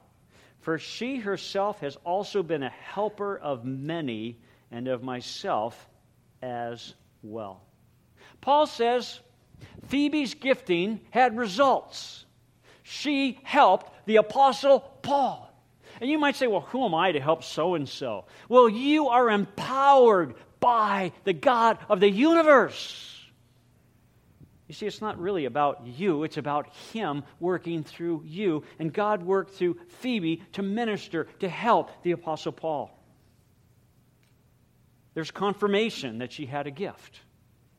For 0.60 0.78
she 0.78 1.18
herself 1.18 1.80
has 1.80 1.96
also 2.04 2.44
been 2.44 2.64
a 2.64 2.70
helper 2.70 3.38
of 3.38 3.64
many 3.64 4.38
and 4.72 4.88
of 4.88 5.02
myself 5.02 5.90
as 6.46 6.94
well. 7.24 7.62
Paul 8.40 8.68
says 8.68 9.20
Phoebe's 9.88 10.36
gifting 10.36 11.02
had 11.10 11.38
results. 11.38 12.26
She 12.84 13.40
helped 13.44 13.92
the 14.06 14.18
Apostle 14.18 14.82
Paul. 15.02 15.42
And 16.00 16.10
you 16.10 16.20
might 16.20 16.36
say, 16.36 16.46
well, 16.46 16.62
who 16.62 16.86
am 16.86 16.94
I 16.94 17.14
to 17.14 17.20
help 17.20 17.44
so 17.44 17.74
and 17.74 17.90
so? 17.90 18.26
Well, 18.48 18.70
you 18.70 19.08
are 19.08 19.30
empowered 19.30 20.36
by 20.60 21.14
the 21.24 21.34
God 21.34 21.80
of 21.90 22.00
the 22.00 22.10
universe. 22.10 23.12
You 24.68 24.76
see, 24.76 24.86
it's 24.86 25.02
not 25.02 25.20
really 25.20 25.46
about 25.46 25.86
you, 25.86 26.24
it's 26.24 26.38
about 26.38 26.68
Him 26.94 27.24
working 27.40 27.84
through 27.84 28.24
you. 28.26 28.64
And 28.78 28.94
God 28.94 29.24
worked 29.24 29.56
through 29.56 29.78
Phoebe 30.00 30.44
to 30.54 30.62
minister, 30.62 31.28
to 31.40 31.50
help 31.50 32.04
the 32.04 32.12
Apostle 32.12 32.52
Paul 32.52 32.95
there's 35.16 35.32
confirmation 35.32 36.20
that 36.20 36.32
she 36.32 36.46
had 36.46 36.68
a 36.68 36.72
gift 36.72 37.22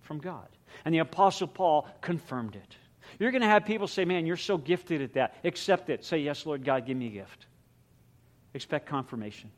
from 0.00 0.18
God. 0.18 0.48
And 0.84 0.92
the 0.92 0.98
Apostle 0.98 1.46
Paul 1.46 1.86
confirmed 2.00 2.56
it. 2.56 2.76
You're 3.20 3.30
going 3.30 3.42
to 3.42 3.48
have 3.48 3.64
people 3.64 3.86
say, 3.86 4.04
Man, 4.04 4.26
you're 4.26 4.36
so 4.36 4.58
gifted 4.58 5.00
at 5.00 5.12
that. 5.12 5.36
Accept 5.44 5.90
it. 5.90 6.04
Say, 6.04 6.18
Yes, 6.18 6.44
Lord 6.44 6.64
God, 6.64 6.86
give 6.86 6.96
me 6.96 7.06
a 7.06 7.10
gift. 7.10 7.46
Expect 8.54 8.86
confirmation. 8.86 9.50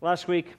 Last 0.00 0.28
week, 0.28 0.54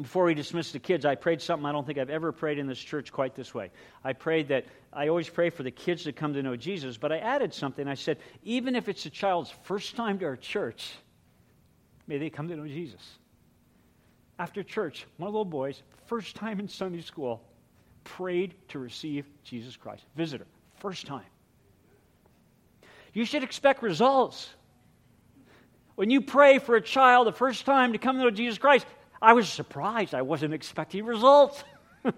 before 0.00 0.24
we 0.24 0.34
dismissed 0.34 0.72
the 0.72 0.78
kids, 0.80 1.04
I 1.04 1.14
prayed 1.14 1.40
something 1.40 1.64
I 1.66 1.70
don't 1.70 1.86
think 1.86 1.98
I've 1.98 2.10
ever 2.10 2.32
prayed 2.32 2.58
in 2.58 2.66
this 2.66 2.80
church 2.80 3.12
quite 3.12 3.36
this 3.36 3.54
way. 3.54 3.70
I 4.02 4.12
prayed 4.12 4.48
that 4.48 4.66
I 4.92 5.08
always 5.08 5.28
pray 5.28 5.50
for 5.50 5.62
the 5.62 5.70
kids 5.70 6.04
to 6.04 6.12
come 6.12 6.34
to 6.34 6.42
know 6.42 6.56
Jesus, 6.56 6.96
but 6.96 7.12
I 7.12 7.18
added 7.18 7.54
something. 7.54 7.86
I 7.86 7.94
said, 7.94 8.18
even 8.42 8.74
if 8.74 8.88
it's 8.88 9.06
a 9.06 9.10
child's 9.10 9.50
first 9.62 9.94
time 9.94 10.18
to 10.18 10.24
our 10.24 10.36
church, 10.36 10.94
May 12.06 12.18
they 12.18 12.30
come 12.30 12.48
to 12.48 12.56
know 12.56 12.66
Jesus. 12.66 13.18
After 14.38 14.62
church, 14.62 15.06
one 15.16 15.28
of 15.28 15.32
the 15.32 15.38
little 15.38 15.44
boys, 15.44 15.82
first 16.06 16.36
time 16.36 16.60
in 16.60 16.68
Sunday 16.68 17.00
school, 17.00 17.42
prayed 18.02 18.54
to 18.68 18.78
receive 18.78 19.26
Jesus 19.42 19.76
Christ. 19.76 20.04
Visitor, 20.16 20.46
first 20.76 21.06
time. 21.06 21.24
You 23.12 23.24
should 23.24 23.44
expect 23.44 23.82
results. 23.82 24.50
When 25.94 26.10
you 26.10 26.20
pray 26.20 26.58
for 26.58 26.74
a 26.74 26.80
child 26.80 27.28
the 27.28 27.32
first 27.32 27.64
time 27.64 27.92
to 27.92 27.98
come 27.98 28.16
to 28.16 28.24
know 28.24 28.30
Jesus 28.30 28.58
Christ, 28.58 28.86
I 29.22 29.32
was 29.32 29.48
surprised. 29.48 30.14
I 30.14 30.22
wasn't 30.22 30.52
expecting 30.52 31.04
results. 31.04 31.62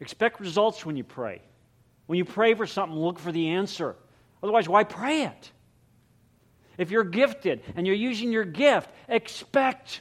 expect 0.00 0.40
results 0.40 0.84
when 0.84 0.96
you 0.96 1.04
pray. 1.04 1.40
When 2.06 2.18
you 2.18 2.24
pray 2.24 2.54
for 2.54 2.66
something, 2.66 2.98
look 2.98 3.18
for 3.18 3.30
the 3.30 3.50
answer. 3.50 3.94
Otherwise, 4.42 4.68
why 4.68 4.84
pray 4.84 5.22
it? 5.22 5.52
If 6.78 6.92
you're 6.92 7.04
gifted 7.04 7.62
and 7.76 7.86
you're 7.86 7.96
using 7.96 8.32
your 8.32 8.44
gift, 8.44 8.88
expect 9.08 10.00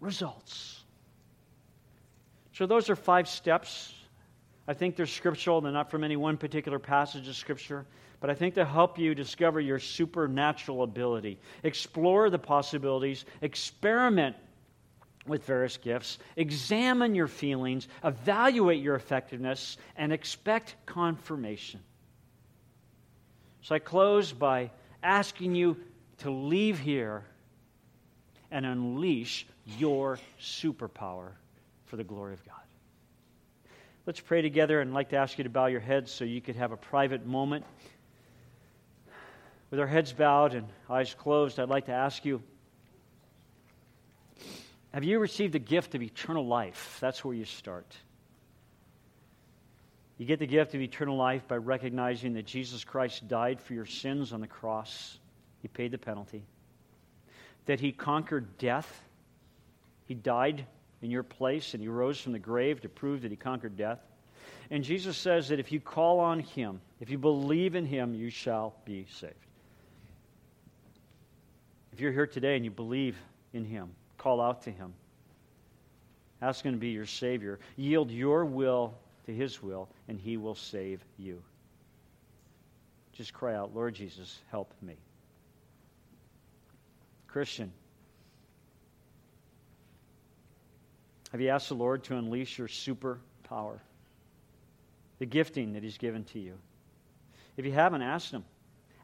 results. 0.00 0.82
So, 2.54 2.66
those 2.66 2.90
are 2.90 2.96
five 2.96 3.28
steps. 3.28 3.94
I 4.66 4.74
think 4.74 4.96
they're 4.96 5.06
scriptural. 5.06 5.60
They're 5.60 5.70
not 5.70 5.90
from 5.90 6.02
any 6.02 6.16
one 6.16 6.36
particular 6.36 6.78
passage 6.78 7.28
of 7.28 7.36
Scripture, 7.36 7.86
but 8.20 8.30
I 8.30 8.34
think 8.34 8.54
they 8.54 8.64
help 8.64 8.98
you 8.98 9.14
discover 9.14 9.60
your 9.60 9.78
supernatural 9.78 10.82
ability. 10.82 11.38
Explore 11.62 12.30
the 12.30 12.38
possibilities, 12.38 13.24
experiment 13.40 14.34
with 15.26 15.44
various 15.44 15.76
gifts, 15.76 16.18
examine 16.36 17.14
your 17.14 17.28
feelings, 17.28 17.86
evaluate 18.02 18.82
your 18.82 18.96
effectiveness, 18.96 19.76
and 19.96 20.12
expect 20.12 20.74
confirmation. 20.84 21.80
So 23.62 23.74
I 23.74 23.78
close 23.78 24.32
by 24.32 24.70
asking 25.02 25.54
you 25.54 25.76
to 26.18 26.30
leave 26.30 26.78
here 26.78 27.24
and 28.50 28.64
unleash 28.64 29.46
your 29.78 30.18
superpower 30.40 31.32
for 31.86 31.96
the 31.96 32.04
glory 32.04 32.34
of 32.34 32.44
God. 32.44 32.54
Let's 34.06 34.20
pray 34.20 34.40
together 34.40 34.80
and 34.80 34.90
I'd 34.90 34.94
like 34.94 35.10
to 35.10 35.16
ask 35.16 35.36
you 35.38 35.44
to 35.44 35.50
bow 35.50 35.66
your 35.66 35.80
heads 35.80 36.10
so 36.10 36.24
you 36.24 36.40
could 36.40 36.56
have 36.56 36.72
a 36.72 36.76
private 36.76 37.26
moment. 37.26 37.64
With 39.70 39.80
our 39.80 39.86
heads 39.86 40.12
bowed 40.12 40.54
and 40.54 40.66
eyes 40.88 41.14
closed, 41.14 41.60
I'd 41.60 41.68
like 41.68 41.86
to 41.86 41.92
ask 41.92 42.24
you 42.24 42.42
Have 44.94 45.04
you 45.04 45.18
received 45.18 45.52
the 45.52 45.58
gift 45.58 45.94
of 45.94 46.02
eternal 46.02 46.46
life? 46.46 46.96
That's 47.00 47.22
where 47.22 47.34
you 47.34 47.44
start. 47.44 47.94
You 50.16 50.24
get 50.26 50.38
the 50.38 50.46
gift 50.46 50.74
of 50.74 50.80
eternal 50.80 51.16
life 51.16 51.46
by 51.46 51.56
recognizing 51.56 52.32
that 52.34 52.46
Jesus 52.46 52.82
Christ 52.84 53.28
died 53.28 53.60
for 53.60 53.74
your 53.74 53.86
sins 53.86 54.32
on 54.32 54.40
the 54.40 54.48
cross. 54.48 55.18
He 55.62 55.68
paid 55.68 55.90
the 55.90 55.98
penalty. 55.98 56.42
That 57.66 57.80
he 57.80 57.92
conquered 57.92 58.58
death 58.58 59.02
He 60.06 60.14
died 60.14 60.64
in 61.02 61.10
your 61.10 61.22
place 61.22 61.74
and 61.74 61.82
he 61.82 61.88
rose 61.88 62.20
from 62.20 62.32
the 62.32 62.38
grave 62.38 62.80
to 62.80 62.88
prove 62.88 63.22
that 63.22 63.30
he 63.30 63.36
conquered 63.36 63.76
death. 63.76 64.00
And 64.70 64.82
Jesus 64.82 65.16
says 65.16 65.48
that 65.48 65.60
if 65.60 65.70
you 65.70 65.80
call 65.80 66.20
on 66.20 66.40
him, 66.40 66.80
if 67.00 67.10
you 67.10 67.18
believe 67.18 67.74
in 67.74 67.86
him, 67.86 68.14
you 68.14 68.30
shall 68.30 68.74
be 68.84 69.06
saved. 69.10 69.34
If 71.92 72.00
you're 72.00 72.12
here 72.12 72.26
today 72.26 72.56
and 72.56 72.64
you 72.64 72.70
believe 72.70 73.16
in 73.52 73.64
him, 73.64 73.90
call 74.18 74.40
out 74.40 74.62
to 74.62 74.70
him. 74.70 74.94
Ask 76.40 76.64
him 76.64 76.72
to 76.72 76.78
be 76.78 76.90
your 76.90 77.06
Savior. 77.06 77.58
Yield 77.76 78.10
your 78.10 78.44
will 78.44 78.94
to 79.26 79.34
his 79.34 79.62
will, 79.62 79.88
and 80.06 80.18
he 80.18 80.36
will 80.36 80.54
save 80.54 81.04
you. 81.18 81.42
Just 83.12 83.32
cry 83.32 83.54
out, 83.56 83.74
Lord 83.74 83.94
Jesus, 83.94 84.38
help 84.50 84.72
me. 84.80 84.96
Christian, 87.28 87.72
have 91.30 91.40
you 91.40 91.50
asked 91.50 91.68
the 91.68 91.74
Lord 91.74 92.04
to 92.04 92.16
unleash 92.16 92.58
your 92.58 92.68
superpower? 92.68 93.78
The 95.18 95.26
gifting 95.26 95.74
that 95.74 95.82
He's 95.82 95.98
given 95.98 96.24
to 96.24 96.38
you. 96.38 96.54
If 97.56 97.64
you 97.64 97.72
haven't, 97.72 98.02
asked 98.02 98.30
Him. 98.30 98.44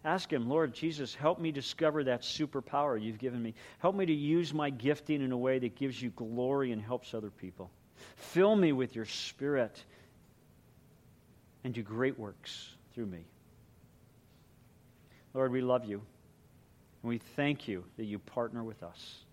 Ask 0.04 0.32
Him, 0.32 0.48
Lord 0.48 0.74
Jesus, 0.74 1.14
help 1.14 1.38
me 1.38 1.50
discover 1.50 2.04
that 2.04 2.22
superpower 2.22 3.00
you've 3.00 3.18
given 3.18 3.42
me. 3.42 3.54
Help 3.78 3.94
me 3.94 4.06
to 4.06 4.12
use 4.12 4.52
my 4.52 4.70
gifting 4.70 5.22
in 5.22 5.32
a 5.32 5.36
way 5.36 5.58
that 5.58 5.76
gives 5.76 6.00
you 6.00 6.10
glory 6.10 6.72
and 6.72 6.80
helps 6.80 7.14
other 7.14 7.30
people. 7.30 7.70
Fill 8.16 8.54
me 8.54 8.72
with 8.72 8.94
your 8.94 9.06
Spirit 9.06 9.82
and 11.62 11.72
do 11.72 11.82
great 11.82 12.18
works 12.18 12.68
through 12.94 13.06
me. 13.06 13.24
Lord, 15.32 15.50
we 15.50 15.62
love 15.62 15.84
you. 15.84 16.02
And 17.04 17.10
we 17.10 17.18
thank 17.18 17.68
you 17.68 17.84
that 17.98 18.06
you 18.06 18.18
partner 18.18 18.64
with 18.64 18.82
us, 18.82 19.24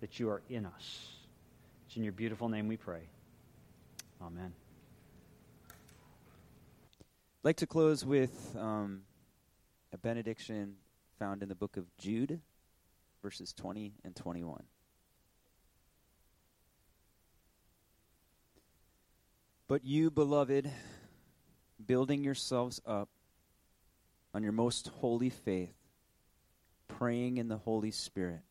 that 0.00 0.20
you 0.20 0.30
are 0.30 0.42
in 0.48 0.64
us. 0.64 1.08
It's 1.88 1.96
in 1.96 2.04
your 2.04 2.12
beautiful 2.12 2.48
name 2.48 2.68
we 2.68 2.76
pray. 2.76 3.00
Amen. 4.22 4.52
I'd 5.68 5.74
like 7.42 7.56
to 7.56 7.66
close 7.66 8.04
with 8.04 8.56
um, 8.56 9.00
a 9.92 9.98
benediction 9.98 10.76
found 11.18 11.42
in 11.42 11.48
the 11.48 11.56
book 11.56 11.76
of 11.76 11.84
Jude, 11.98 12.40
verses 13.24 13.52
20 13.52 13.94
and 14.04 14.14
21. 14.14 14.62
But 19.66 19.84
you, 19.84 20.12
beloved, 20.12 20.70
building 21.84 22.22
yourselves 22.22 22.80
up 22.86 23.08
on 24.32 24.44
your 24.44 24.52
most 24.52 24.86
holy 25.00 25.30
faith, 25.30 25.74
praying 26.88 27.38
in 27.38 27.48
the 27.48 27.56
Holy 27.56 27.90
Spirit. 27.90 28.42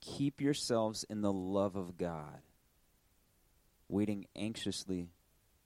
Keep 0.00 0.40
yourselves 0.40 1.04
in 1.08 1.20
the 1.22 1.32
love 1.32 1.76
of 1.76 1.96
God, 1.96 2.42
waiting 3.88 4.26
anxiously 4.34 5.10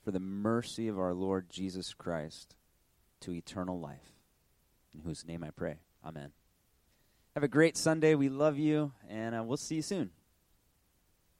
for 0.05 0.11
the 0.11 0.21
mercy 0.21 0.89
of 0.89 0.99
our 0.99 1.15
Lord 1.15 1.49
Jesus 1.49 1.95
Christ 1.95 2.55
to 3.21 3.33
eternal 3.33 3.81
life. 3.81 4.13
In 4.95 5.01
whose 5.01 5.27
name 5.27 5.43
I 5.43 5.51
pray. 5.51 5.79
Amen. 6.05 6.33
Have 7.35 7.43
a 7.43 7.49
great 7.49 7.77
Sunday. 7.77 8.15
We 8.15 8.29
love 8.29 8.59
you, 8.59 8.93
and 9.09 9.35
uh, 9.35 9.43
we'll 9.43 9.57
see 9.57 9.77
you 9.77 9.83
soon. 9.83 10.11